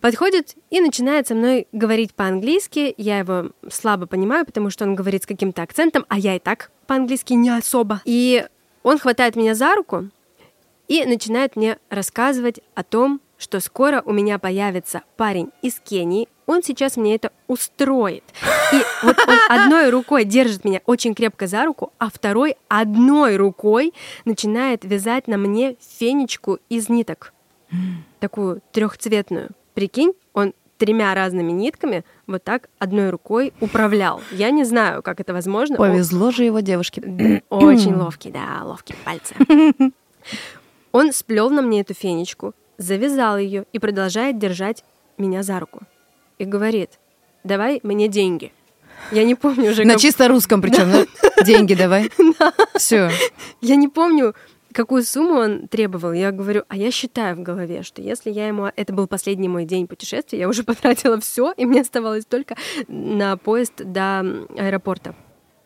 Подходит 0.00 0.54
и 0.70 0.80
начинает 0.80 1.26
со 1.26 1.34
мной 1.34 1.66
говорить 1.72 2.14
по-английски. 2.14 2.94
Я 2.96 3.18
его 3.18 3.50
слабо 3.68 4.06
понимаю, 4.06 4.46
потому 4.46 4.70
что 4.70 4.84
он 4.84 4.94
говорит 4.94 5.24
с 5.24 5.26
каким-то 5.26 5.62
акцентом, 5.62 6.06
а 6.08 6.20
я 6.20 6.36
и 6.36 6.38
так 6.38 6.70
по-английски 6.86 7.32
не 7.32 7.50
особо. 7.50 8.00
И 8.04 8.46
он 8.84 9.00
хватает 9.00 9.34
меня 9.34 9.56
за 9.56 9.74
руку 9.74 10.08
и 10.86 11.04
начинает 11.04 11.56
мне 11.56 11.78
рассказывать 11.90 12.60
о 12.76 12.84
том, 12.84 13.20
что 13.44 13.60
скоро 13.60 14.02
у 14.06 14.12
меня 14.12 14.38
появится 14.38 15.02
парень 15.18 15.50
из 15.60 15.78
Кении, 15.78 16.28
он 16.46 16.62
сейчас 16.62 16.96
мне 16.96 17.14
это 17.14 17.30
устроит. 17.46 18.24
И 18.72 18.82
вот 19.02 19.16
он 19.28 19.38
одной 19.48 19.90
рукой 19.90 20.24
держит 20.24 20.64
меня 20.64 20.80
очень 20.86 21.14
крепко 21.14 21.46
за 21.46 21.64
руку, 21.66 21.92
а 21.98 22.08
второй 22.10 22.56
одной 22.68 23.36
рукой 23.36 23.92
начинает 24.24 24.84
вязать 24.84 25.28
на 25.28 25.36
мне 25.36 25.76
фенечку 25.98 26.58
из 26.70 26.88
ниток. 26.88 27.34
Такую 28.18 28.62
трехцветную. 28.72 29.50
Прикинь, 29.74 30.14
он 30.32 30.54
тремя 30.78 31.14
разными 31.14 31.52
нитками 31.52 32.02
вот 32.26 32.44
так 32.44 32.70
одной 32.78 33.10
рукой 33.10 33.52
управлял. 33.60 34.22
Я 34.32 34.50
не 34.50 34.64
знаю, 34.64 35.02
как 35.02 35.20
это 35.20 35.34
возможно. 35.34 35.76
Повезло 35.76 36.30
же 36.30 36.44
его 36.44 36.60
девушке. 36.60 37.42
Очень 37.50 37.94
ловкий, 37.94 38.30
да, 38.30 38.62
ловкие 38.64 38.96
пальцы. 39.04 39.34
Он 40.92 41.12
сплел 41.12 41.50
на 41.50 41.60
мне 41.60 41.80
эту 41.80 41.92
фенечку, 41.92 42.54
завязал 42.78 43.38
ее 43.38 43.64
и 43.72 43.78
продолжает 43.78 44.38
держать 44.38 44.84
меня 45.18 45.42
за 45.42 45.60
руку. 45.60 45.80
И 46.38 46.44
говорит, 46.44 46.98
давай 47.44 47.80
мне 47.82 48.08
деньги. 48.08 48.52
Я 49.10 49.24
не 49.24 49.34
помню 49.34 49.70
уже... 49.70 49.84
На 49.84 49.94
как... 49.94 50.02
чисто 50.02 50.28
русском 50.28 50.62
причем, 50.62 50.90
да? 50.90 51.44
Деньги 51.44 51.74
давай. 51.74 52.10
Все. 52.76 53.10
Я 53.60 53.76
не 53.76 53.88
помню, 53.88 54.34
какую 54.72 55.04
сумму 55.04 55.34
он 55.40 55.68
требовал. 55.68 56.12
Я 56.12 56.32
говорю, 56.32 56.64
а 56.68 56.76
я 56.76 56.90
считаю 56.90 57.36
в 57.36 57.42
голове, 57.42 57.82
что 57.82 58.02
если 58.02 58.30
я 58.30 58.48
ему... 58.48 58.70
Это 58.76 58.92
был 58.92 59.06
последний 59.06 59.48
мой 59.48 59.64
день 59.64 59.86
путешествия, 59.86 60.38
я 60.38 60.48
уже 60.48 60.62
потратила 60.64 61.18
все, 61.20 61.52
и 61.56 61.64
мне 61.64 61.80
оставалось 61.80 62.26
только 62.26 62.56
на 62.88 63.36
поезд 63.36 63.74
до 63.76 64.20
аэропорта. 64.56 65.14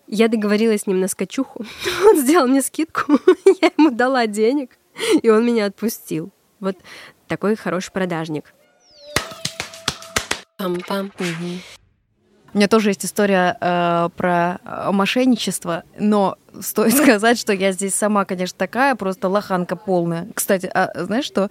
Я 0.07 0.29
договорилась 0.29 0.83
с 0.83 0.87
ним 0.87 1.01
на 1.01 1.09
скачуху. 1.09 1.65
Он 2.07 2.17
сделал 2.19 2.47
мне 2.47 2.63
скидку, 2.63 3.19
я 3.61 3.71
ему 3.77 3.91
дала 3.91 4.27
денег, 4.27 4.79
и 5.23 5.29
он 5.29 5.47
меня 5.47 5.67
отпустил. 5.67 6.33
Вот 6.61 6.77
такой 7.27 7.57
хороший 7.57 7.93
продажник. 7.93 8.53
Пам-пам. 10.59 11.13
Угу. 11.19 11.79
У 12.55 12.57
меня 12.57 12.67
тоже 12.67 12.91
есть 12.91 13.05
история 13.05 13.57
э, 13.61 14.09
про 14.17 14.59
э, 14.65 14.91
мошенничество, 14.91 15.85
но 15.99 16.37
стоит 16.61 16.95
сказать, 16.97 17.39
что 17.39 17.53
я 17.53 17.73
здесь 17.73 17.95
сама, 17.95 18.25
конечно, 18.25 18.57
такая, 18.59 18.95
просто 18.95 19.29
лоханка 19.29 19.77
полная. 19.77 20.29
Кстати, 20.35 20.71
а 20.73 20.91
знаешь 21.05 21.27
что? 21.27 21.51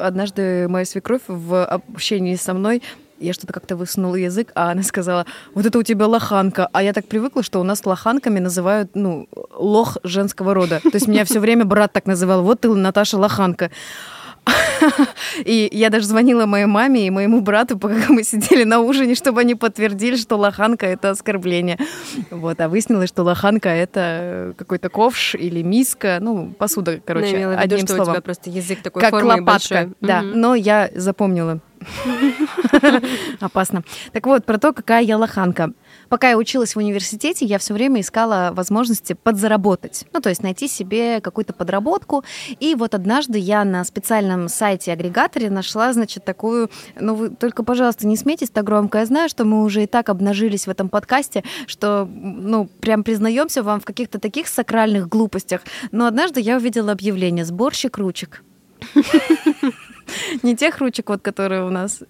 Однажды 0.00 0.68
моя 0.68 0.84
свекровь 0.84 1.22
в 1.28 1.64
общении 1.64 2.34
со 2.34 2.52
мной 2.52 2.82
я 3.20 3.32
что-то 3.32 3.52
как-то 3.52 3.76
высунула 3.76 4.16
язык, 4.16 4.50
а 4.56 4.72
она 4.72 4.82
сказала, 4.82 5.24
вот 5.54 5.64
это 5.64 5.78
у 5.78 5.82
тебя 5.82 6.06
лоханка. 6.08 6.68
А 6.72 6.82
я 6.82 6.92
так 6.92 7.06
привыкла, 7.06 7.42
что 7.42 7.60
у 7.60 7.62
нас 7.62 7.86
лоханками 7.86 8.40
называют, 8.40 8.90
ну, 8.94 9.28
лох 9.54 9.98
женского 10.02 10.52
рода. 10.52 10.80
То 10.80 10.90
есть 10.94 11.06
меня 11.06 11.24
все 11.24 11.38
время 11.38 11.64
брат 11.64 11.92
так 11.92 12.06
называл, 12.06 12.42
вот 12.42 12.60
ты, 12.60 12.68
Наташа, 12.68 13.16
лоханка. 13.16 13.70
И 15.44 15.68
я 15.72 15.90
даже 15.90 16.06
звонила 16.06 16.46
моей 16.46 16.66
маме 16.66 17.06
и 17.06 17.10
моему 17.10 17.40
брату, 17.40 17.78
пока 17.78 18.08
мы 18.08 18.24
сидели 18.24 18.64
на 18.64 18.80
ужине, 18.80 19.14
чтобы 19.14 19.40
они 19.40 19.54
подтвердили, 19.54 20.16
что 20.16 20.36
лоханка— 20.36 20.86
это 20.86 21.10
оскорбление. 21.10 21.78
Вот, 22.30 22.60
а 22.60 22.68
выяснилось, 22.68 23.08
что 23.08 23.22
лоханка— 23.22 23.68
это 23.70 24.54
какой-то 24.56 24.88
ковш 24.88 25.34
или 25.34 25.62
миска, 25.62 26.18
ну, 26.20 26.52
посуда, 26.58 27.00
короче, 27.04 27.46
ну, 27.46 27.56
одним 27.56 27.78
виду, 27.78 27.94
словом. 27.94 28.08
у 28.08 28.12
тебя 28.12 28.22
просто 28.22 28.50
язык 28.50 28.82
такой 28.82 29.02
как 29.02 29.10
формы 29.10 29.40
лопатка, 29.40 29.74
большой. 29.74 29.92
да. 30.00 30.20
Угу. 30.20 30.26
Но 30.34 30.54
я 30.54 30.90
запомнила. 30.94 31.60
Опасно. 33.40 33.82
Так 34.12 34.26
вот, 34.26 34.44
про 34.44 34.58
то, 34.58 34.72
какая 34.72 35.02
я 35.02 35.16
лоханка. 35.16 35.72
Пока 36.14 36.30
я 36.30 36.38
училась 36.38 36.76
в 36.76 36.78
университете, 36.78 37.44
я 37.44 37.58
все 37.58 37.74
время 37.74 38.00
искала 38.00 38.52
возможности 38.54 39.14
подзаработать. 39.14 40.04
Ну, 40.12 40.20
то 40.20 40.28
есть 40.28 40.44
найти 40.44 40.68
себе 40.68 41.20
какую-то 41.20 41.52
подработку. 41.52 42.22
И 42.60 42.76
вот 42.76 42.94
однажды 42.94 43.36
я 43.36 43.64
на 43.64 43.82
специальном 43.82 44.46
сайте-агрегаторе 44.46 45.50
нашла, 45.50 45.92
значит, 45.92 46.24
такую... 46.24 46.70
Ну, 46.94 47.16
вы 47.16 47.30
только, 47.30 47.64
пожалуйста, 47.64 48.06
не 48.06 48.16
смейтесь 48.16 48.50
так 48.50 48.62
громко. 48.62 48.98
Я 48.98 49.06
знаю, 49.06 49.28
что 49.28 49.44
мы 49.44 49.64
уже 49.64 49.82
и 49.82 49.86
так 49.88 50.08
обнажились 50.08 50.68
в 50.68 50.70
этом 50.70 50.88
подкасте, 50.88 51.42
что, 51.66 52.08
ну, 52.08 52.66
прям 52.66 53.02
признаемся 53.02 53.64
вам 53.64 53.80
в 53.80 53.84
каких-то 53.84 54.20
таких 54.20 54.46
сакральных 54.46 55.08
глупостях. 55.08 55.62
Но 55.90 56.06
однажды 56.06 56.38
я 56.38 56.58
увидела 56.58 56.92
объявление 56.92 57.44
«Сборщик 57.44 57.98
ручек». 57.98 58.44
Не 60.44 60.54
тех 60.54 60.78
ручек, 60.78 61.08
вот, 61.08 61.22
которые 61.22 61.64
у 61.64 61.70
нас 61.70 62.04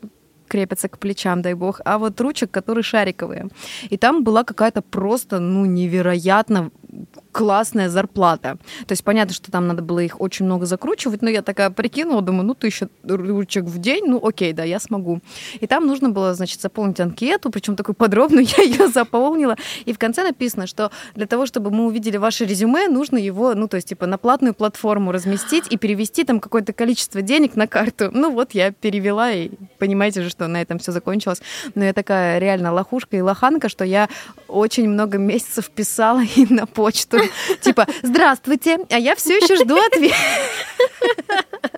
крепятся 0.54 0.88
к 0.88 0.98
плечам, 0.98 1.42
дай 1.42 1.54
бог, 1.54 1.80
а 1.84 1.98
вот 1.98 2.20
ручек, 2.20 2.50
которые 2.52 2.84
шариковые. 2.84 3.48
И 3.90 3.96
там 3.96 4.22
была 4.22 4.44
какая-то 4.44 4.82
просто, 4.82 5.40
ну, 5.40 5.64
невероятно 5.66 6.70
классная 7.35 7.88
зарплата. 7.88 8.59
То 8.87 8.92
есть 8.92 9.02
понятно, 9.02 9.35
что 9.35 9.50
там 9.50 9.66
надо 9.66 9.83
было 9.83 9.98
их 9.98 10.20
очень 10.20 10.44
много 10.44 10.66
закручивать, 10.66 11.20
но 11.20 11.28
я 11.28 11.42
такая 11.42 11.70
прикинула, 11.70 12.22
думаю, 12.22 12.46
ну, 12.46 12.54
тысяча 12.54 12.88
ручек 13.02 13.64
в 13.64 13.78
день, 13.78 14.04
ну, 14.07 14.24
окей, 14.24 14.52
да, 14.52 14.62
я 14.62 14.78
смогу. 14.78 15.20
И 15.59 15.66
там 15.66 15.87
нужно 15.87 16.11
было, 16.11 16.33
значит, 16.35 16.61
заполнить 16.61 17.00
анкету, 17.00 17.50
причем 17.50 17.74
такую 17.74 17.96
подробную, 17.96 18.46
я 18.57 18.62
ее 18.62 18.88
заполнила. 18.88 19.57
И 19.85 19.92
в 19.92 19.98
конце 19.98 20.22
написано, 20.22 20.68
что 20.68 20.92
для 21.16 21.26
того, 21.26 21.46
чтобы 21.46 21.72
мы 21.72 21.87
увидели 21.87 22.16
ваше 22.16 22.44
резюме, 22.44 22.88
нужно 22.88 23.18
его, 23.18 23.54
ну, 23.54 23.66
то 23.66 23.76
есть, 23.76 23.88
типа, 23.88 24.07
на 24.07 24.16
платную 24.16 24.54
платформу 24.54 25.11
разместить 25.11 25.64
и 25.70 25.76
перевести 25.76 26.22
там 26.22 26.38
какое-то 26.38 26.72
количество 26.72 27.20
денег 27.20 27.57
на 27.57 27.66
карту. 27.66 28.11
Ну, 28.12 28.30
вот 28.30 28.52
я 28.52 28.70
перевела, 28.70 29.33
и 29.33 29.50
понимаете 29.78 30.22
же, 30.22 30.30
что 30.30 30.46
на 30.46 30.62
этом 30.62 30.78
все 30.78 30.92
закончилось. 30.92 31.42
Но 31.74 31.85
я 31.85 31.92
такая 31.92 32.38
реально 32.38 32.72
лохушка 32.72 33.16
и 33.16 33.20
лоханка, 33.20 33.68
что 33.68 33.85
я 33.85 34.09
очень 34.46 34.88
много 34.88 35.18
месяцев 35.18 35.68
писала 35.70 36.22
и 36.37 36.46
на 36.46 36.66
почту 36.66 36.84
Типа, 37.61 37.87
здравствуйте, 38.03 38.79
а 38.90 38.99
я 38.99 39.14
все 39.14 39.37
еще 39.37 39.57
жду 39.57 39.77
ответ. 39.77 40.12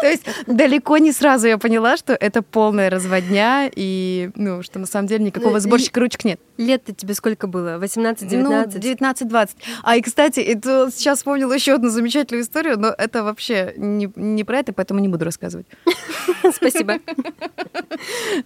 То 0.00 0.08
есть 0.08 0.24
далеко 0.46 0.98
не 0.98 1.12
сразу 1.12 1.46
я 1.46 1.58
поняла, 1.58 1.96
что 1.96 2.12
это 2.12 2.42
полная 2.42 2.90
разводня, 2.90 3.70
и, 3.74 4.30
ну, 4.34 4.62
что 4.62 4.78
на 4.78 4.86
самом 4.86 5.08
деле 5.08 5.24
никакого 5.24 5.60
сборщика 5.60 6.00
ручек 6.00 6.24
нет. 6.24 6.40
Лет-то 6.56 6.94
тебе 6.94 7.14
сколько 7.14 7.46
было? 7.46 7.78
18-19? 7.78 8.42
Ну, 8.42 8.64
19-20. 8.64 9.50
А, 9.82 9.96
и, 9.96 10.02
кстати, 10.02 10.40
это, 10.40 10.90
сейчас 10.92 11.18
вспомнила 11.18 11.52
еще 11.52 11.74
одну 11.74 11.88
замечательную 11.88 12.44
историю, 12.44 12.78
но 12.78 12.88
это 12.88 13.24
вообще 13.24 13.74
не, 13.76 14.10
не 14.16 14.44
про 14.44 14.58
это, 14.58 14.72
поэтому 14.72 15.00
не 15.00 15.08
буду 15.08 15.24
рассказывать. 15.24 15.66
Спасибо. 16.54 16.98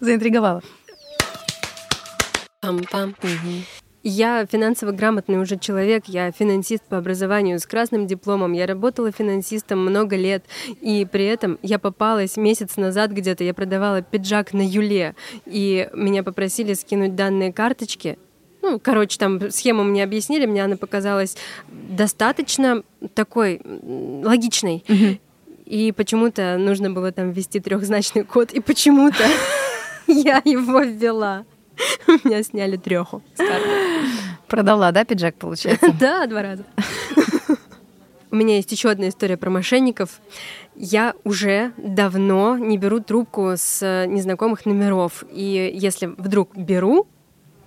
Заинтриговала. 0.00 0.62
Пам-пам. 2.62 3.14
Я 4.04 4.46
финансово 4.46 4.92
грамотный 4.92 5.38
уже 5.38 5.58
человек, 5.58 6.04
я 6.06 6.30
финансист 6.30 6.84
по 6.84 6.98
образованию 6.98 7.58
с 7.58 7.66
красным 7.66 8.06
дипломом, 8.06 8.52
я 8.52 8.66
работала 8.66 9.10
финансистом 9.10 9.80
много 9.80 10.16
лет, 10.16 10.44
и 10.80 11.06
при 11.10 11.26
этом 11.26 11.58
я 11.62 11.80
попалась 11.80 12.36
месяц 12.36 12.76
назад 12.76 13.10
где-то, 13.10 13.42
я 13.42 13.54
продавала 13.54 14.00
пиджак 14.00 14.52
на 14.52 14.62
Юле, 14.64 15.16
и 15.46 15.88
меня 15.94 16.22
попросили 16.22 16.74
скинуть 16.74 17.16
данные 17.16 17.52
карточки, 17.52 18.18
ну, 18.62 18.78
короче, 18.80 19.18
там 19.18 19.50
схему 19.50 19.84
мне 19.84 20.02
объяснили, 20.02 20.46
мне 20.46 20.64
она 20.64 20.76
показалась 20.76 21.36
достаточно 21.68 22.82
такой 23.14 23.60
логичной. 23.64 24.84
И 25.64 25.92
почему-то 25.92 26.56
нужно 26.58 26.90
было 26.90 27.12
там 27.12 27.32
ввести 27.32 27.60
трехзначный 27.60 28.24
код, 28.24 28.52
и 28.52 28.60
почему-то 28.60 29.24
я 30.06 30.40
его 30.44 30.80
ввела. 30.80 31.44
Меня 32.24 32.42
сняли 32.42 32.76
треху 32.76 33.22
Продала, 34.48 34.92
да, 34.92 35.04
пиджак, 35.04 35.36
получается? 35.36 35.94
Да, 36.00 36.26
два 36.26 36.42
раза. 36.42 36.64
У 38.30 38.36
меня 38.36 38.56
есть 38.56 38.70
еще 38.72 38.90
одна 38.90 39.08
история 39.08 39.36
про 39.36 39.50
мошенников. 39.50 40.20
Я 40.74 41.14
уже 41.24 41.72
давно 41.78 42.58
не 42.58 42.76
беру 42.76 43.00
трубку 43.00 43.52
с 43.56 44.06
незнакомых 44.06 44.66
номеров. 44.66 45.24
И 45.32 45.70
если 45.74 46.06
вдруг 46.06 46.56
беру, 46.56 47.06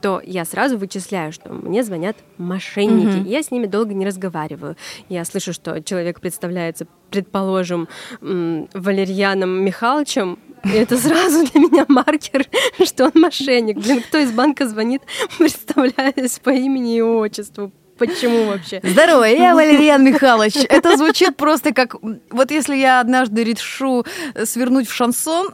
то 0.01 0.21
я 0.23 0.45
сразу 0.45 0.77
вычисляю, 0.77 1.31
что 1.31 1.53
мне 1.53 1.83
звонят 1.83 2.17
мошенники. 2.37 3.17
Mm-hmm. 3.17 3.29
я 3.29 3.43
с 3.43 3.51
ними 3.51 3.67
долго 3.67 3.93
не 3.93 4.05
разговариваю. 4.05 4.75
Я 5.09 5.23
слышу, 5.25 5.53
что 5.53 5.81
человек 5.81 6.19
представляется, 6.19 6.87
предположим, 7.09 7.87
Валерьяном 8.19 9.63
Михайловичем, 9.63 10.39
это 10.63 10.97
сразу 10.97 11.45
для 11.45 11.61
меня 11.61 11.85
маркер, 11.87 12.45
что 12.85 13.05
он 13.05 13.11
мошенник. 13.15 13.77
Блин, 13.77 14.01
кто 14.01 14.17
из 14.19 14.31
банка 14.31 14.67
звонит, 14.67 15.01
представляясь 15.37 16.39
по 16.39 16.49
имени 16.49 16.97
и 16.97 17.01
отчеству, 17.01 17.71
Почему 17.97 18.45
вообще? 18.45 18.79
Здорово, 18.81 19.25
я 19.25 19.53
Валерьян 19.53 20.03
Михайлович. 20.03 20.55
Это 20.69 20.97
звучит 20.97 21.37
просто 21.37 21.71
как... 21.71 21.97
Вот 22.31 22.49
если 22.49 22.75
я 22.75 22.99
однажды 22.99 23.43
решу 23.43 24.05
свернуть 24.43 24.89
в 24.89 24.93
шансон, 24.93 25.49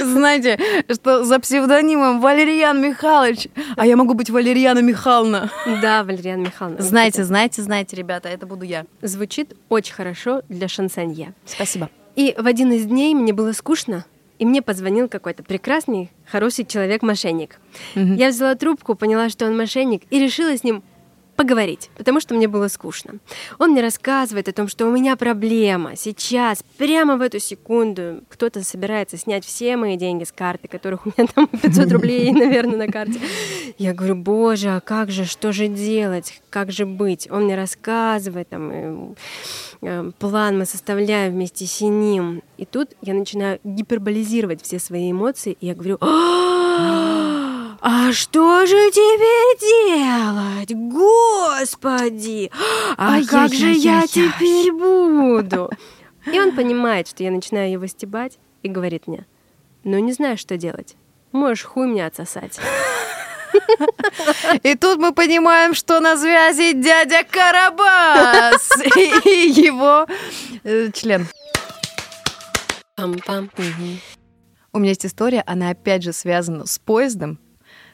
знаете, 0.00 0.58
что 0.90 1.22
за 1.24 1.38
псевдонимом 1.38 2.22
Валерьян 2.22 2.80
Михайлович, 2.80 3.48
а 3.76 3.86
я 3.86 3.96
могу 3.96 4.14
быть 4.14 4.30
Валерьяна 4.30 4.78
Михайловна. 4.78 5.50
Да, 5.82 6.04
Валерьяна 6.04 6.40
Михайловна. 6.40 6.82
Знаете, 6.82 7.22
знаете, 7.24 7.60
знаете, 7.60 7.96
ребята, 7.96 8.30
это 8.30 8.46
буду 8.46 8.64
я. 8.64 8.86
Звучит 9.02 9.54
очень 9.68 9.92
хорошо 9.92 10.40
для 10.48 10.68
шансонье. 10.68 11.34
Спасибо. 11.44 11.90
И 12.20 12.34
в 12.36 12.46
один 12.46 12.70
из 12.70 12.84
дней 12.84 13.14
мне 13.14 13.32
было 13.32 13.52
скучно, 13.52 14.04
и 14.38 14.44
мне 14.44 14.60
позвонил 14.60 15.08
какой-то 15.08 15.42
прекрасный, 15.42 16.10
хороший 16.26 16.66
человек-мошенник. 16.66 17.58
Угу. 17.96 18.12
Я 18.12 18.28
взяла 18.28 18.54
трубку, 18.56 18.94
поняла, 18.94 19.30
что 19.30 19.46
он 19.46 19.56
мошенник, 19.56 20.02
и 20.10 20.18
решила 20.18 20.54
с 20.54 20.62
ним 20.62 20.82
поговорить, 21.40 21.88
потому 21.96 22.20
что 22.20 22.34
мне 22.34 22.48
было 22.48 22.68
скучно. 22.68 23.14
Он 23.58 23.70
мне 23.70 23.80
рассказывает 23.80 24.46
о 24.48 24.52
том, 24.52 24.68
что 24.68 24.86
у 24.86 24.90
меня 24.90 25.16
проблема. 25.16 25.96
Сейчас, 25.96 26.62
прямо 26.76 27.16
в 27.16 27.22
эту 27.22 27.38
секунду, 27.38 28.20
кто-то 28.28 28.62
собирается 28.62 29.16
снять 29.16 29.46
все 29.46 29.78
мои 29.78 29.96
деньги 29.96 30.24
с 30.24 30.32
карты, 30.32 30.68
которых 30.68 31.06
у 31.06 31.12
меня 31.16 31.26
там 31.34 31.46
500 31.62 31.92
рублей, 31.92 32.30
наверное, 32.32 32.76
на 32.76 32.92
карте. 32.92 33.18
Я 33.78 33.94
говорю, 33.94 34.16
боже, 34.16 34.68
а 34.68 34.80
как 34.80 35.10
же, 35.10 35.24
что 35.24 35.50
же 35.50 35.68
делать, 35.68 36.42
как 36.50 36.70
же 36.72 36.84
быть? 36.84 37.26
Он 37.30 37.44
мне 37.44 37.56
рассказывает, 37.56 38.50
там, 38.50 39.14
э, 39.80 40.10
план 40.18 40.58
мы 40.58 40.66
составляем 40.66 41.32
вместе 41.32 41.64
с 41.64 41.80
ним. 41.80 42.42
И 42.58 42.66
тут 42.66 42.90
я 43.00 43.14
начинаю 43.14 43.60
гиперболизировать 43.64 44.60
все 44.62 44.78
свои 44.78 45.10
эмоции, 45.10 45.56
и 45.58 45.68
я 45.68 45.74
говорю, 45.74 45.96
а 47.80 48.12
что 48.12 48.66
же 48.66 48.90
теперь 48.90 49.58
делать? 49.58 50.74
Господи! 50.92 52.50
А 52.96 53.22
как 53.24 53.54
же 53.54 53.70
я 53.70 54.00
яй. 54.00 54.08
теперь 54.08 54.72
буду? 54.72 55.70
И 56.30 56.38
он 56.38 56.54
понимает, 56.54 57.08
что 57.08 57.22
я 57.22 57.30
начинаю 57.30 57.70
его 57.72 57.86
стебать 57.86 58.38
и 58.62 58.68
говорит 58.68 59.06
мне, 59.06 59.26
ну 59.84 59.98
не 59.98 60.12
знаю, 60.12 60.36
что 60.36 60.56
делать. 60.56 60.96
Можешь 61.32 61.64
хуй 61.64 61.86
мне 61.86 62.06
отсосать. 62.06 62.60
И 64.62 64.74
тут 64.76 64.98
мы 64.98 65.12
понимаем, 65.12 65.74
что 65.74 66.00
на 66.00 66.16
связи 66.16 66.72
дядя 66.74 67.24
Карабас 67.28 68.70
и 68.96 69.48
его 69.48 70.06
э, 70.64 70.90
член. 70.92 71.26
У 74.72 74.78
меня 74.78 74.90
есть 74.90 75.06
история, 75.06 75.42
она 75.46 75.70
опять 75.70 76.02
же 76.02 76.12
связана 76.12 76.66
с 76.66 76.78
поездом, 76.78 77.40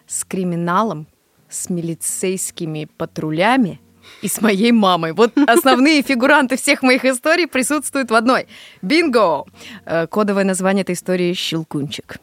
с 0.07 0.25
криминалом, 0.25 1.07
с 1.49 1.71
милицейскими 1.71 2.89
патрулями 2.97 3.81
и 4.23 4.29
с 4.29 4.41
моей 4.41 4.73
мамой. 4.73 5.13
Вот 5.13 5.33
основные 5.47 6.03
фигуранты 6.07 6.57
всех 6.57 6.83
моих 6.83 7.05
историй 7.05 7.47
присутствуют 7.47 8.11
в 8.11 8.15
одной. 8.15 8.47
Бинго! 8.83 9.45
Э, 9.85 10.07
Кодовое 10.07 10.45
название 10.45 10.83
этой 10.83 10.95
истории 10.95 11.33
«Щелкунчик». 11.33 12.19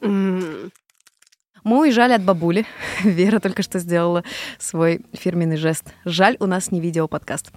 Мы 1.63 1.79
уезжали 1.79 2.11
от 2.11 2.23
бабули. 2.23 2.65
Вера 3.03 3.39
только 3.39 3.63
что 3.63 3.79
сделала 3.79 4.23
свой 4.59 5.01
фирменный 5.13 5.55
жест. 5.55 5.85
Жаль, 6.03 6.35
у 6.39 6.45
нас 6.45 6.71
не 6.71 6.81
видеоподкаст. 6.81 7.51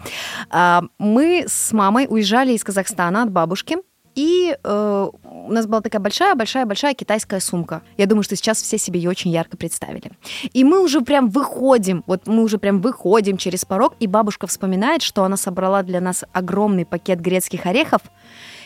А, 0.49 0.85
Мы 0.99 1.47
с 1.49 1.73
мамой 1.73 2.07
уезжали 2.09 2.53
из 2.53 2.63
Казахстана 2.63 3.23
от 3.23 3.33
бабушки. 3.33 3.79
И 4.17 4.57
э, 4.65 5.09
у 5.23 5.53
нас 5.53 5.67
была 5.67 5.83
такая 5.83 6.01
большая-большая-большая 6.01 6.95
китайская 6.95 7.39
сумка. 7.39 7.83
Я 7.99 8.07
думаю, 8.07 8.23
что 8.23 8.35
сейчас 8.35 8.61
все 8.63 8.79
себе 8.79 8.99
ее 8.99 9.11
очень 9.11 9.31
ярко 9.31 9.59
представили. 9.59 10.11
И 10.55 10.65
мы 10.65 10.83
уже 10.83 11.03
прям 11.03 11.29
выходим, 11.29 12.03
вот 12.07 12.27
мы 12.27 12.43
уже 12.43 12.59
прям 12.59 12.81
выходим 12.81 13.37
через 13.37 13.67
порог, 13.67 13.95
и 14.01 14.07
бабушка 14.07 14.47
вспоминает, 14.47 15.03
что 15.03 15.23
она 15.23 15.37
собрала 15.37 15.83
для 15.83 16.01
нас 16.01 16.25
огромный 16.33 16.87
пакет 16.87 17.21
грецких 17.21 17.67
орехов, 17.67 18.01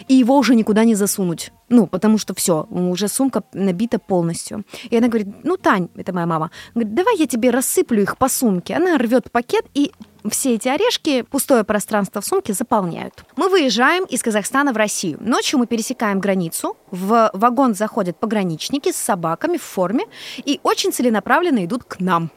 и 0.06 0.14
его 0.14 0.38
уже 0.38 0.54
никуда 0.54 0.84
не 0.84 0.94
засунуть. 0.94 1.52
Ну, 1.68 1.86
потому 1.86 2.18
что 2.18 2.34
все, 2.34 2.66
уже 2.70 3.08
сумка 3.08 3.42
набита 3.52 3.98
полностью. 3.98 4.64
И 4.88 4.96
она 4.96 5.08
говорит, 5.08 5.28
ну, 5.44 5.56
Тань, 5.56 5.88
это 5.96 6.12
моя 6.12 6.26
мама, 6.26 6.50
говорит, 6.74 6.94
давай 6.94 7.16
я 7.16 7.26
тебе 7.26 7.50
рассыплю 7.50 8.02
их 8.02 8.16
по 8.18 8.28
сумке. 8.28 8.74
Она 8.74 8.98
рвет 8.98 9.30
пакет 9.32 9.66
и 9.74 9.92
все 10.28 10.54
эти 10.54 10.68
орешки, 10.68 11.22
пустое 11.22 11.64
пространство 11.64 12.20
в 12.20 12.26
сумке 12.26 12.52
заполняют. 12.52 13.24
Мы 13.36 13.48
выезжаем 13.48 14.04
из 14.04 14.22
Казахстана 14.22 14.72
в 14.72 14.76
Россию. 14.76 15.18
Ночью 15.20 15.58
мы 15.58 15.66
пересекаем 15.66 16.20
границу. 16.20 16.76
В 16.90 17.30
вагон 17.32 17.74
заходят 17.74 18.18
пограничники 18.18 18.92
с 18.92 18.96
собаками 18.96 19.56
в 19.56 19.62
форме 19.62 20.04
и 20.38 20.60
очень 20.62 20.92
целенаправленно 20.92 21.64
идут 21.64 21.84
к 21.84 22.00
нам. 22.00 22.30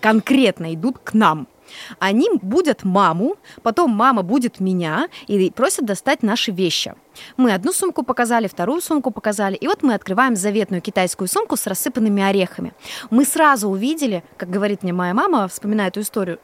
Конкретно 0.00 0.74
идут 0.74 0.98
к 0.98 1.12
нам. 1.12 1.48
Они 1.98 2.28
будут 2.40 2.84
маму, 2.84 3.36
потом 3.62 3.90
мама 3.90 4.22
будет 4.22 4.60
меня 4.60 5.08
и 5.26 5.50
просят 5.50 5.84
достать 5.84 6.22
наши 6.22 6.50
вещи. 6.50 6.94
Мы 7.36 7.52
одну 7.52 7.72
сумку 7.72 8.02
показали, 8.02 8.46
вторую 8.46 8.80
сумку 8.80 9.10
показали, 9.10 9.56
и 9.56 9.66
вот 9.66 9.82
мы 9.82 9.94
открываем 9.94 10.36
заветную 10.36 10.80
китайскую 10.80 11.28
сумку 11.28 11.56
с 11.56 11.66
рассыпанными 11.66 12.22
орехами. 12.22 12.72
Мы 13.10 13.24
сразу 13.24 13.68
увидели, 13.68 14.22
как 14.36 14.50
говорит 14.50 14.82
мне 14.82 14.92
моя 14.92 15.14
мама, 15.14 15.48
вспоминая 15.48 15.88
эту 15.88 16.00
историю, 16.00 16.38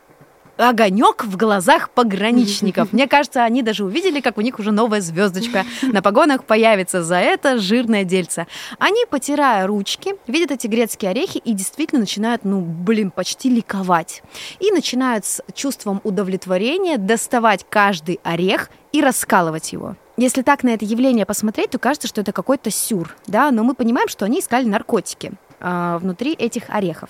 огонек 0.57 1.25
в 1.25 1.37
глазах 1.37 1.91
пограничников. 1.91 2.89
Мне 2.93 3.07
кажется, 3.07 3.45
они 3.45 3.63
даже 3.63 3.85
увидели, 3.85 4.21
как 4.21 4.39
у 4.39 4.41
них 4.41 4.59
уже 4.59 4.73
новая 4.73 5.01
звездочка 5.01 5.65
на 5.83 6.03
погонах 6.03 6.45
появится 6.45 7.03
за 7.03 7.17
это 7.17 7.59
жирное 7.59 8.05
дельце. 8.05 8.47
Они, 8.79 9.05
потирая 9.09 9.67
ручки, 9.67 10.15
видят 10.27 10.51
эти 10.51 10.67
грецкие 10.67 11.11
орехи 11.11 11.39
и 11.39 11.53
действительно 11.53 12.01
начинают, 12.01 12.45
ну, 12.45 12.61
блин, 12.61 13.11
почти 13.11 13.51
ликовать. 13.51 14.23
И 14.61 14.71
начинают 14.71 15.25
с 15.25 15.43
чувством 15.55 16.01
удовлетворения 16.05 16.99
доставать 16.99 17.67
каждый 17.69 18.21
орех 18.23 18.71
и 18.93 19.01
раскалывать 19.01 19.73
его. 19.73 19.97
Если 20.17 20.43
так 20.43 20.63
на 20.63 20.69
это 20.69 20.85
явление 20.85 21.27
посмотреть, 21.27 21.71
то 21.71 21.79
кажется, 21.81 22.07
что 22.07 22.21
это 22.21 22.33
какой-то 22.33 22.71
сюр, 22.71 23.17
да, 23.27 23.51
но 23.51 23.65
мы 23.65 23.75
понимаем, 23.75 24.09
что 24.09 24.25
они 24.25 24.39
искали 24.39 24.65
наркотики 24.65 25.33
а, 25.67 25.97
внутри 25.97 26.35
этих 26.35 26.69
орехов. 26.69 27.09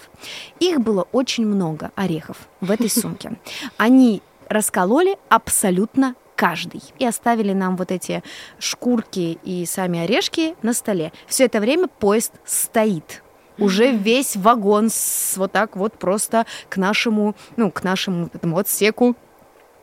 Их 0.61 0.81
было 0.81 1.09
очень 1.11 1.45
много 1.45 1.91
орехов 1.97 2.37
в 2.61 2.71
этой 2.71 2.89
сумке. 3.01 3.33
Они 3.79 4.23
раскололи 4.49 5.17
абсолютно 5.29 6.15
каждый. 6.37 6.81
И 7.01 7.05
оставили 7.05 7.53
нам 7.53 7.77
вот 7.77 7.91
эти 7.91 8.23
шкурки 8.61 9.41
и 9.43 9.67
сами 9.67 9.99
орешки 9.99 10.55
на 10.63 10.73
столе. 10.73 11.13
Все 11.27 11.47
это 11.47 11.59
время 11.59 11.89
поезд 11.89 12.33
стоит. 12.45 13.25
Уже 13.59 13.91
весь 13.91 14.37
вагон 14.37 14.89
с, 14.89 15.37
вот 15.37 15.51
так 15.51 15.75
вот 15.75 15.95
просто 15.95 16.47
к 16.69 16.77
нашему, 16.77 17.35
ну, 17.57 17.73
к 17.73 17.83
нашему 17.83 18.31
этому 18.33 18.59
отсеку 18.59 19.17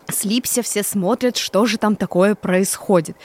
слипся, 0.09 0.61
все 0.61 0.83
смотрят, 0.83 1.35
что 1.35 1.65
же 1.65 1.77
там 1.77 1.97
такое 1.97 2.35
происходит. 2.35 3.17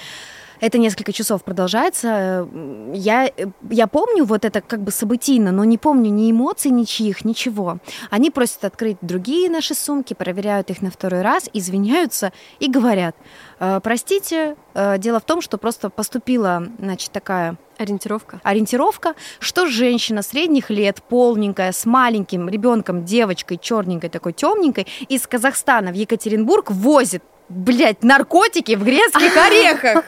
Это 0.60 0.78
несколько 0.78 1.12
часов 1.12 1.44
продолжается. 1.44 2.48
Я, 2.92 3.30
я 3.70 3.86
помню 3.86 4.24
вот 4.24 4.44
это 4.44 4.60
как 4.60 4.82
бы 4.82 4.90
событийно, 4.90 5.52
но 5.52 5.64
не 5.64 5.78
помню 5.78 6.10
ни 6.10 6.30
эмоций 6.30 6.70
ничьих, 6.70 7.24
ничего. 7.24 7.78
Они 8.10 8.30
просят 8.30 8.64
открыть 8.64 8.98
другие 9.00 9.50
наши 9.50 9.74
сумки, 9.74 10.14
проверяют 10.14 10.70
их 10.70 10.82
на 10.82 10.90
второй 10.90 11.22
раз, 11.22 11.48
извиняются 11.52 12.32
и 12.58 12.70
говорят, 12.70 13.16
«Э, 13.58 13.80
простите, 13.82 14.56
э, 14.74 14.98
дело 14.98 15.20
в 15.20 15.24
том, 15.24 15.40
что 15.40 15.58
просто 15.58 15.90
поступила, 15.90 16.66
значит, 16.78 17.10
такая 17.12 17.56
Ориентировка. 17.78 18.40
ориентировка, 18.42 19.14
что 19.38 19.66
женщина 19.66 20.22
средних 20.22 20.70
лет, 20.70 21.02
полненькая, 21.02 21.72
с 21.72 21.84
маленьким 21.84 22.48
ребенком, 22.48 23.04
девочкой, 23.04 23.58
черненькой, 23.58 24.08
такой 24.08 24.32
темненькой, 24.32 24.86
из 25.08 25.26
Казахстана 25.26 25.90
в 25.90 25.94
Екатеринбург 25.94 26.70
возит, 26.70 27.22
блядь, 27.48 28.02
наркотики 28.02 28.76
в 28.76 28.84
грецких 28.84 29.36
орехах. 29.46 30.04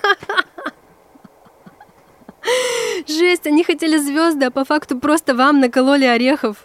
Жесть, 3.06 3.46
они 3.46 3.64
хотели 3.64 3.98
звезды, 3.98 4.46
а 4.46 4.50
по 4.50 4.64
факту 4.64 4.98
просто 4.98 5.34
вам 5.34 5.60
накололи 5.60 6.04
орехов. 6.04 6.56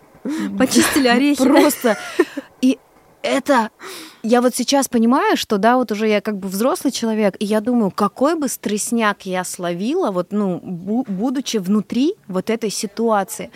Почистили 0.57 1.07
орехи. 1.15 1.43
Просто. 1.43 1.97
Это... 3.23 3.69
Я 4.25 4.41
вот 4.41 4.55
сейчас 4.55 4.87
понимаю, 4.87 5.35
что, 5.35 5.57
да, 5.57 5.75
вот 5.75 5.91
уже 5.91 6.07
я 6.07 6.21
как 6.21 6.37
бы 6.37 6.47
взрослый 6.47 6.93
человек, 6.93 7.35
и 7.39 7.45
я 7.45 7.59
думаю, 7.59 7.91
какой 7.91 8.35
бы 8.35 8.47
стрессняк 8.47 9.25
я 9.25 9.43
словила, 9.43 10.11
вот, 10.11 10.27
ну, 10.31 10.59
бу- 10.63 11.03
будучи 11.11 11.57
внутри 11.57 12.15
вот 12.29 12.49
этой 12.49 12.69
ситуации. 12.69 13.51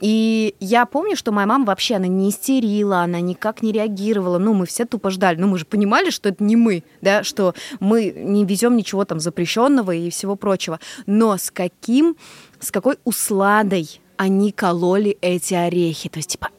И 0.00 0.54
я 0.60 0.84
помню, 0.84 1.16
что 1.16 1.32
моя 1.32 1.46
мама 1.46 1.64
вообще, 1.64 1.94
она 1.94 2.06
не 2.06 2.28
истерила, 2.28 2.98
она 2.98 3.20
никак 3.20 3.62
не 3.62 3.72
реагировала, 3.72 4.36
ну, 4.36 4.52
мы 4.52 4.66
все 4.66 4.84
тупо 4.84 5.10
ждали, 5.10 5.38
ну, 5.40 5.46
мы 5.46 5.58
же 5.58 5.64
понимали, 5.64 6.10
что 6.10 6.28
это 6.28 6.44
не 6.44 6.56
мы, 6.56 6.84
да, 7.00 7.24
что 7.24 7.54
мы 7.78 8.12
не 8.14 8.44
везем 8.44 8.76
ничего 8.76 9.06
там 9.06 9.20
запрещенного 9.20 9.92
и 9.92 10.10
всего 10.10 10.36
прочего. 10.36 10.80
Но 11.06 11.38
с 11.38 11.50
каким, 11.50 12.16
с 12.60 12.70
какой 12.70 12.98
усладой 13.04 14.02
они 14.18 14.52
кололи 14.52 15.16
эти 15.22 15.54
орехи, 15.54 16.10
то 16.10 16.18
есть, 16.18 16.32
типа, 16.32 16.50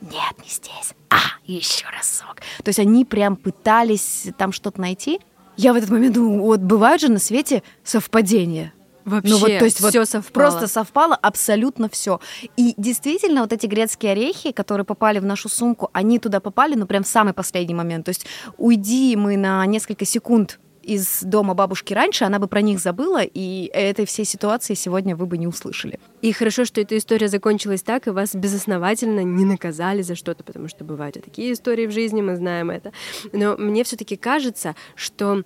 нет, 0.00 0.34
не 0.42 0.48
здесь, 0.48 0.94
а, 1.10 1.18
еще 1.44 1.86
разок. 1.96 2.36
То 2.62 2.68
есть 2.68 2.78
они 2.78 3.04
прям 3.04 3.36
пытались 3.36 4.28
там 4.38 4.52
что-то 4.52 4.80
найти. 4.80 5.20
Я 5.56 5.72
в 5.72 5.76
этот 5.76 5.90
момент 5.90 6.14
думаю, 6.14 6.42
вот 6.42 6.60
бывают 6.60 7.02
же 7.02 7.10
на 7.10 7.18
свете 7.18 7.62
совпадения. 7.84 8.72
Вообще, 9.04 9.32
Ну 9.32 9.38
вот, 9.38 9.48
то 9.58 9.64
есть 9.64 9.80
вот 9.80 9.90
все 9.90 10.04
совпало. 10.04 10.32
Просто 10.32 10.68
совпало 10.68 11.16
абсолютно 11.16 11.88
все. 11.88 12.20
И 12.56 12.74
действительно, 12.76 13.42
вот 13.42 13.52
эти 13.52 13.66
грецкие 13.66 14.12
орехи, 14.12 14.52
которые 14.52 14.84
попали 14.84 15.18
в 15.18 15.24
нашу 15.24 15.48
сумку, 15.48 15.90
они 15.92 16.18
туда 16.18 16.40
попали, 16.40 16.74
ну, 16.74 16.86
прям 16.86 17.02
в 17.02 17.08
самый 17.08 17.32
последний 17.32 17.74
момент. 17.74 18.04
То 18.04 18.10
есть 18.10 18.26
уйди 18.58 19.16
мы 19.16 19.36
на 19.36 19.64
несколько 19.66 20.04
секунд 20.04 20.60
из 20.90 21.22
дома 21.22 21.54
бабушки 21.54 21.94
раньше, 21.94 22.24
она 22.24 22.40
бы 22.40 22.48
про 22.48 22.62
них 22.62 22.80
забыла, 22.80 23.22
и 23.22 23.70
этой 23.72 24.06
всей 24.06 24.24
ситуации 24.24 24.74
сегодня 24.74 25.14
вы 25.14 25.26
бы 25.26 25.38
не 25.38 25.46
услышали. 25.46 26.00
И 26.20 26.32
хорошо, 26.32 26.64
что 26.64 26.80
эта 26.80 26.98
история 26.98 27.28
закончилась 27.28 27.82
так, 27.82 28.08
и 28.08 28.10
вас 28.10 28.34
безосновательно 28.34 29.20
не 29.20 29.44
наказали 29.44 30.02
за 30.02 30.16
что-то, 30.16 30.42
потому 30.42 30.66
что 30.66 30.82
бывают 30.82 31.16
и 31.16 31.20
такие 31.20 31.52
истории 31.52 31.86
в 31.86 31.92
жизни, 31.92 32.22
мы 32.22 32.34
знаем 32.34 32.70
это. 32.70 32.92
Но 33.32 33.56
мне 33.56 33.84
все-таки 33.84 34.16
кажется, 34.16 34.74
что 34.96 35.44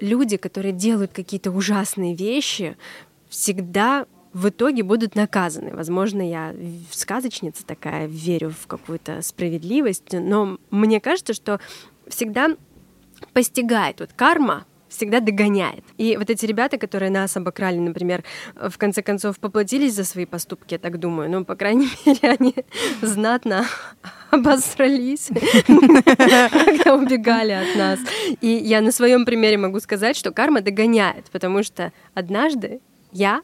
люди, 0.00 0.38
которые 0.38 0.72
делают 0.72 1.12
какие-то 1.12 1.50
ужасные 1.50 2.14
вещи, 2.14 2.78
всегда 3.28 4.06
в 4.32 4.48
итоге 4.48 4.82
будут 4.82 5.14
наказаны. 5.14 5.74
Возможно, 5.74 6.26
я 6.26 6.54
сказочница 6.90 7.66
такая, 7.66 8.06
верю 8.06 8.54
в 8.58 8.66
какую-то 8.66 9.20
справедливость, 9.20 10.12
но 10.12 10.58
мне 10.70 11.00
кажется, 11.00 11.34
что 11.34 11.60
всегда 12.08 12.56
постигает 13.34 14.00
вот 14.00 14.14
карма 14.14 14.64
всегда 14.96 15.20
догоняет. 15.20 15.84
И 15.98 16.16
вот 16.16 16.30
эти 16.30 16.46
ребята, 16.46 16.78
которые 16.78 17.10
нас 17.10 17.36
обокрали, 17.36 17.78
например, 17.78 18.24
в 18.54 18.76
конце 18.78 19.02
концов 19.02 19.38
поплатились 19.38 19.94
за 19.94 20.04
свои 20.04 20.24
поступки, 20.24 20.74
я 20.74 20.78
так 20.78 20.98
думаю. 20.98 21.30
Ну, 21.30 21.44
по 21.44 21.54
крайней 21.54 21.88
мере, 22.06 22.36
они 22.38 22.54
знатно 23.02 23.66
обосрались, 24.30 25.28
когда 25.66 26.94
убегали 26.94 27.52
от 27.52 27.76
нас. 27.76 28.00
И 28.40 28.48
я 28.48 28.80
на 28.80 28.92
своем 28.92 29.24
примере 29.24 29.58
могу 29.58 29.80
сказать, 29.80 30.16
что 30.16 30.32
карма 30.32 30.60
догоняет, 30.60 31.26
потому 31.30 31.62
что 31.62 31.92
однажды 32.14 32.80
я 33.12 33.42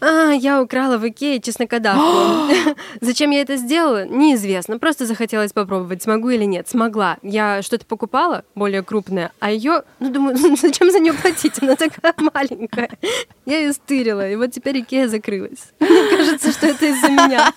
а, 0.00 0.32
я 0.32 0.62
украла 0.62 0.96
в 0.98 1.06
Икее 1.06 1.40
чеснокодавку. 1.40 2.54
Зачем 3.00 3.30
я 3.30 3.42
это 3.42 3.56
сделала? 3.56 4.06
Неизвестно. 4.06 4.78
Просто 4.78 5.06
захотелось 5.06 5.52
попробовать, 5.52 6.02
смогу 6.02 6.30
или 6.30 6.44
нет. 6.44 6.68
Смогла. 6.68 7.18
Я 7.22 7.62
что-то 7.62 7.84
покупала 7.84 8.44
более 8.54 8.82
крупное, 8.82 9.32
а 9.40 9.50
ее, 9.50 9.82
ну, 9.98 10.10
думаю, 10.10 10.36
зачем 10.56 10.90
за 10.90 11.00
нее 11.00 11.12
платить? 11.12 11.62
Она 11.62 11.76
такая 11.76 12.14
маленькая. 12.34 12.90
Я 13.44 13.58
ее 13.58 13.72
стырила, 13.72 14.28
и 14.28 14.36
вот 14.36 14.52
теперь 14.52 14.80
Икея 14.80 15.08
закрылась. 15.08 15.72
Мне 15.80 16.16
кажется, 16.16 16.52
что 16.52 16.66
это 16.66 16.86
из-за 16.86 17.08
меня. 17.08 17.52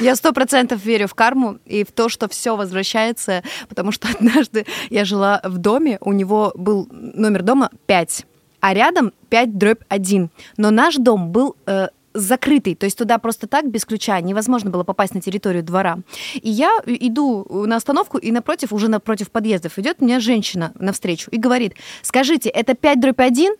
Я 0.00 0.16
сто 0.16 0.32
процентов 0.32 0.84
верю 0.84 1.08
в 1.08 1.14
карму 1.14 1.58
и 1.64 1.84
в 1.84 1.92
то, 1.92 2.08
что 2.08 2.28
все 2.28 2.56
возвращается, 2.56 3.42
потому 3.68 3.90
что 3.92 4.08
однажды 4.08 4.66
я 4.90 5.04
жила 5.04 5.40
в 5.44 5.58
доме, 5.58 5.98
у 6.00 6.12
него 6.12 6.52
был 6.54 6.88
номер 6.90 7.42
дома 7.42 7.70
5 7.86 8.26
а 8.60 8.74
рядом 8.74 9.12
5 9.28 9.58
дробь 9.58 9.82
1. 9.88 10.30
Но 10.56 10.70
наш 10.70 10.96
дом 10.96 11.30
был 11.30 11.56
э, 11.66 11.88
закрытый, 12.14 12.74
то 12.74 12.84
есть 12.86 12.98
туда 12.98 13.18
просто 13.18 13.46
так, 13.46 13.70
без 13.70 13.84
ключа, 13.84 14.20
невозможно 14.20 14.70
было 14.70 14.84
попасть 14.84 15.14
на 15.14 15.20
территорию 15.20 15.62
двора. 15.62 15.98
И 16.34 16.50
я 16.50 16.80
иду 16.86 17.46
на 17.66 17.76
остановку, 17.76 18.18
и 18.18 18.30
напротив, 18.32 18.72
уже 18.72 18.88
напротив 18.88 19.30
подъездов, 19.30 19.78
идет 19.78 20.00
мне 20.00 20.20
женщина 20.20 20.72
навстречу 20.78 21.30
и 21.30 21.38
говорит, 21.38 21.74
скажите, 22.02 22.48
это 22.48 22.74
5 22.74 23.00
дробь 23.00 23.20
1? 23.20 23.54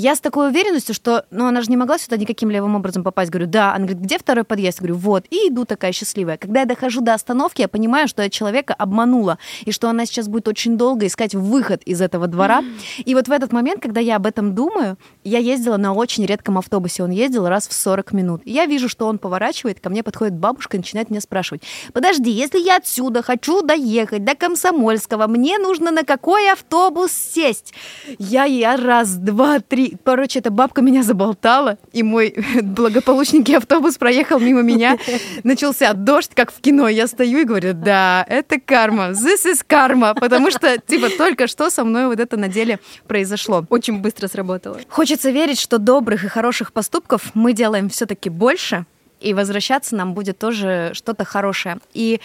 Я 0.00 0.14
с 0.14 0.20
такой 0.20 0.50
уверенностью, 0.50 0.94
что, 0.94 1.24
ну, 1.32 1.48
она 1.48 1.60
же 1.60 1.70
не 1.70 1.76
могла 1.76 1.98
сюда 1.98 2.16
никаким 2.16 2.52
левым 2.52 2.76
образом 2.76 3.02
попасть. 3.02 3.32
Говорю, 3.32 3.48
да. 3.48 3.74
Она 3.74 3.86
говорит, 3.86 3.98
где 3.98 4.16
второй 4.16 4.44
подъезд? 4.44 4.78
Я 4.78 4.86
говорю, 4.86 4.94
вот. 4.94 5.24
И 5.28 5.48
иду 5.48 5.64
такая 5.64 5.90
счастливая. 5.90 6.36
Когда 6.36 6.60
я 6.60 6.66
дохожу 6.66 7.00
до 7.00 7.14
остановки, 7.14 7.62
я 7.62 7.66
понимаю, 7.66 8.06
что 8.06 8.22
я 8.22 8.30
человека 8.30 8.74
обманула, 8.74 9.38
и 9.64 9.72
что 9.72 9.90
она 9.90 10.06
сейчас 10.06 10.28
будет 10.28 10.46
очень 10.46 10.76
долго 10.76 11.04
искать 11.04 11.34
выход 11.34 11.82
из 11.82 12.00
этого 12.00 12.28
двора. 12.28 12.62
И 13.04 13.12
вот 13.16 13.26
в 13.26 13.32
этот 13.32 13.52
момент, 13.52 13.82
когда 13.82 14.00
я 14.00 14.14
об 14.14 14.26
этом 14.26 14.54
думаю, 14.54 14.98
я 15.24 15.38
ездила 15.40 15.76
на 15.78 15.92
очень 15.92 16.24
редком 16.24 16.58
автобусе. 16.58 17.02
Он 17.02 17.10
ездил 17.10 17.48
раз 17.48 17.66
в 17.66 17.72
40 17.72 18.12
минут. 18.12 18.42
И 18.44 18.52
я 18.52 18.66
вижу, 18.66 18.88
что 18.88 19.08
он 19.08 19.18
поворачивает, 19.18 19.80
ко 19.80 19.90
мне 19.90 20.04
подходит 20.04 20.34
бабушка 20.34 20.76
и 20.76 20.78
начинает 20.78 21.10
меня 21.10 21.20
спрашивать, 21.20 21.62
подожди, 21.92 22.30
если 22.30 22.60
я 22.60 22.76
отсюда 22.76 23.24
хочу 23.24 23.62
доехать 23.62 24.22
до 24.22 24.36
Комсомольского, 24.36 25.26
мне 25.26 25.58
нужно 25.58 25.90
на 25.90 26.04
какой 26.04 26.52
автобус 26.52 27.10
сесть? 27.10 27.74
Я, 28.20 28.44
я 28.44 28.76
раз, 28.76 29.16
два, 29.16 29.58
три, 29.58 29.87
короче, 30.04 30.38
эта 30.40 30.50
бабка 30.50 30.82
меня 30.82 31.02
заболтала, 31.02 31.78
и 31.92 32.02
мой 32.02 32.34
благополучненький 32.62 33.56
автобус 33.56 33.96
проехал 33.96 34.38
мимо 34.38 34.62
меня. 34.62 34.98
Начался 35.44 35.92
дождь, 35.92 36.32
как 36.34 36.52
в 36.52 36.60
кино. 36.60 36.88
Я 36.88 37.06
стою 37.06 37.38
и 37.40 37.44
говорю, 37.44 37.72
да, 37.74 38.24
это 38.28 38.60
карма, 38.60 39.10
this 39.10 39.46
is 39.46 39.64
карма, 39.66 40.14
потому 40.14 40.50
что, 40.50 40.78
типа, 40.78 41.08
только 41.16 41.46
что 41.46 41.70
со 41.70 41.84
мной 41.84 42.06
вот 42.06 42.20
это 42.20 42.36
на 42.36 42.48
деле 42.48 42.78
произошло. 43.06 43.64
Очень 43.70 44.00
быстро 44.00 44.28
сработало. 44.28 44.78
Хочется 44.88 45.30
верить, 45.30 45.60
что 45.60 45.78
добрых 45.78 46.24
и 46.24 46.28
хороших 46.28 46.72
поступков 46.72 47.34
мы 47.34 47.52
делаем 47.52 47.88
все-таки 47.88 48.30
больше, 48.30 48.84
и 49.20 49.34
возвращаться 49.34 49.96
нам 49.96 50.14
будет 50.14 50.38
тоже 50.38 50.90
что-то 50.94 51.24
хорошее. 51.24 51.78
И 51.92 52.20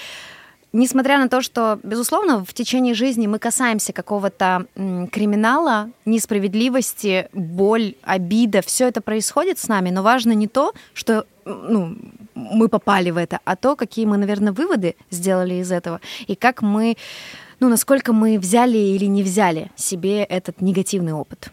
несмотря 0.74 1.20
на 1.20 1.30
то, 1.30 1.42
что, 1.42 1.80
безусловно, 1.84 2.44
в 2.44 2.54
течение 2.54 2.94
жизни 2.94 3.28
мы 3.28 3.40
касаемся 3.40 3.94
какого-то 3.94 4.66
криминала, 4.76 5.90
несправедливости, 6.06 7.30
боль, 7.32 7.96
обида, 8.02 8.62
все 8.62 8.88
это 8.88 9.00
происходит 9.00 9.60
с 9.60 9.68
нами, 9.68 9.92
но 9.92 10.02
важно 10.02 10.34
не 10.34 10.48
то, 10.48 10.74
что 10.94 11.26
ну, 11.46 11.96
мы 12.36 12.68
попали 12.68 13.12
в 13.12 13.18
это, 13.18 13.40
а 13.46 13.56
то, 13.56 13.76
какие 13.76 14.06
мы, 14.06 14.18
наверное, 14.18 14.52
выводы 14.52 14.96
сделали 15.12 15.56
из 15.56 15.72
этого, 15.72 16.02
и 16.28 16.36
как 16.36 16.62
мы, 16.62 16.98
ну, 17.60 17.70
насколько 17.70 18.12
мы 18.12 18.40
взяли 18.40 18.78
или 18.78 19.06
не 19.06 19.24
взяли 19.24 19.72
себе 19.76 20.24
этот 20.24 20.62
негативный 20.62 21.14
опыт. 21.14 21.52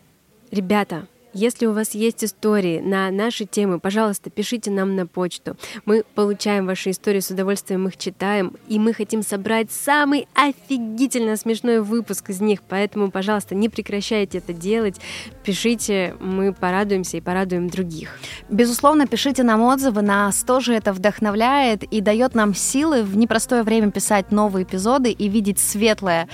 Ребята, 0.50 1.06
если 1.32 1.66
у 1.66 1.72
вас 1.72 1.94
есть 1.94 2.24
истории 2.24 2.80
на 2.80 3.10
наши 3.10 3.44
темы, 3.44 3.78
пожалуйста, 3.78 4.30
пишите 4.30 4.70
нам 4.70 4.96
на 4.96 5.06
почту. 5.06 5.56
Мы 5.84 6.04
получаем 6.14 6.66
ваши 6.66 6.90
истории, 6.90 7.20
с 7.20 7.30
удовольствием 7.30 7.86
их 7.86 7.96
читаем, 7.96 8.54
и 8.68 8.78
мы 8.78 8.92
хотим 8.92 9.22
собрать 9.22 9.70
самый 9.70 10.28
офигительно 10.34 11.36
смешной 11.36 11.80
выпуск 11.80 12.30
из 12.30 12.40
них, 12.40 12.62
поэтому, 12.62 13.10
пожалуйста, 13.10 13.54
не 13.54 13.68
прекращайте 13.68 14.38
это 14.38 14.52
делать, 14.52 15.00
пишите, 15.44 16.16
мы 16.20 16.52
порадуемся 16.52 17.16
и 17.16 17.20
порадуем 17.20 17.68
других. 17.68 18.18
Безусловно, 18.48 19.06
пишите 19.06 19.42
нам 19.42 19.62
отзывы, 19.62 20.02
нас 20.02 20.42
тоже 20.42 20.74
это 20.74 20.92
вдохновляет 20.92 21.84
и 21.84 22.00
дает 22.00 22.34
нам 22.34 22.54
силы 22.54 23.02
в 23.02 23.16
непростое 23.16 23.62
время 23.62 23.90
писать 23.90 24.32
новые 24.32 24.64
эпизоды 24.64 25.10
и 25.10 25.28
видеть 25.28 25.58
светлое 25.58 26.28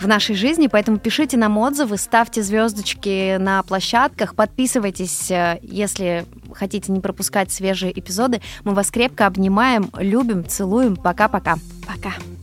в 0.00 0.06
нашей 0.06 0.34
жизни, 0.34 0.66
поэтому 0.66 0.98
пишите 0.98 1.36
нам 1.36 1.58
отзывы, 1.58 1.96
ставьте 1.96 2.42
звездочки 2.42 3.36
на 3.38 3.62
площадках, 3.62 4.34
подписывайтесь, 4.34 5.30
э, 5.30 5.58
если 5.62 6.26
хотите 6.52 6.92
не 6.92 7.00
пропускать 7.00 7.52
свежие 7.52 7.98
эпизоды. 7.98 8.40
Мы 8.64 8.74
вас 8.74 8.90
крепко 8.90 9.26
обнимаем, 9.26 9.90
любим, 9.98 10.46
целуем. 10.46 10.96
Пока-пока. 10.96 11.56
Пока. 11.86 12.10
-пока. 12.10 12.14
Пока. 12.14 12.33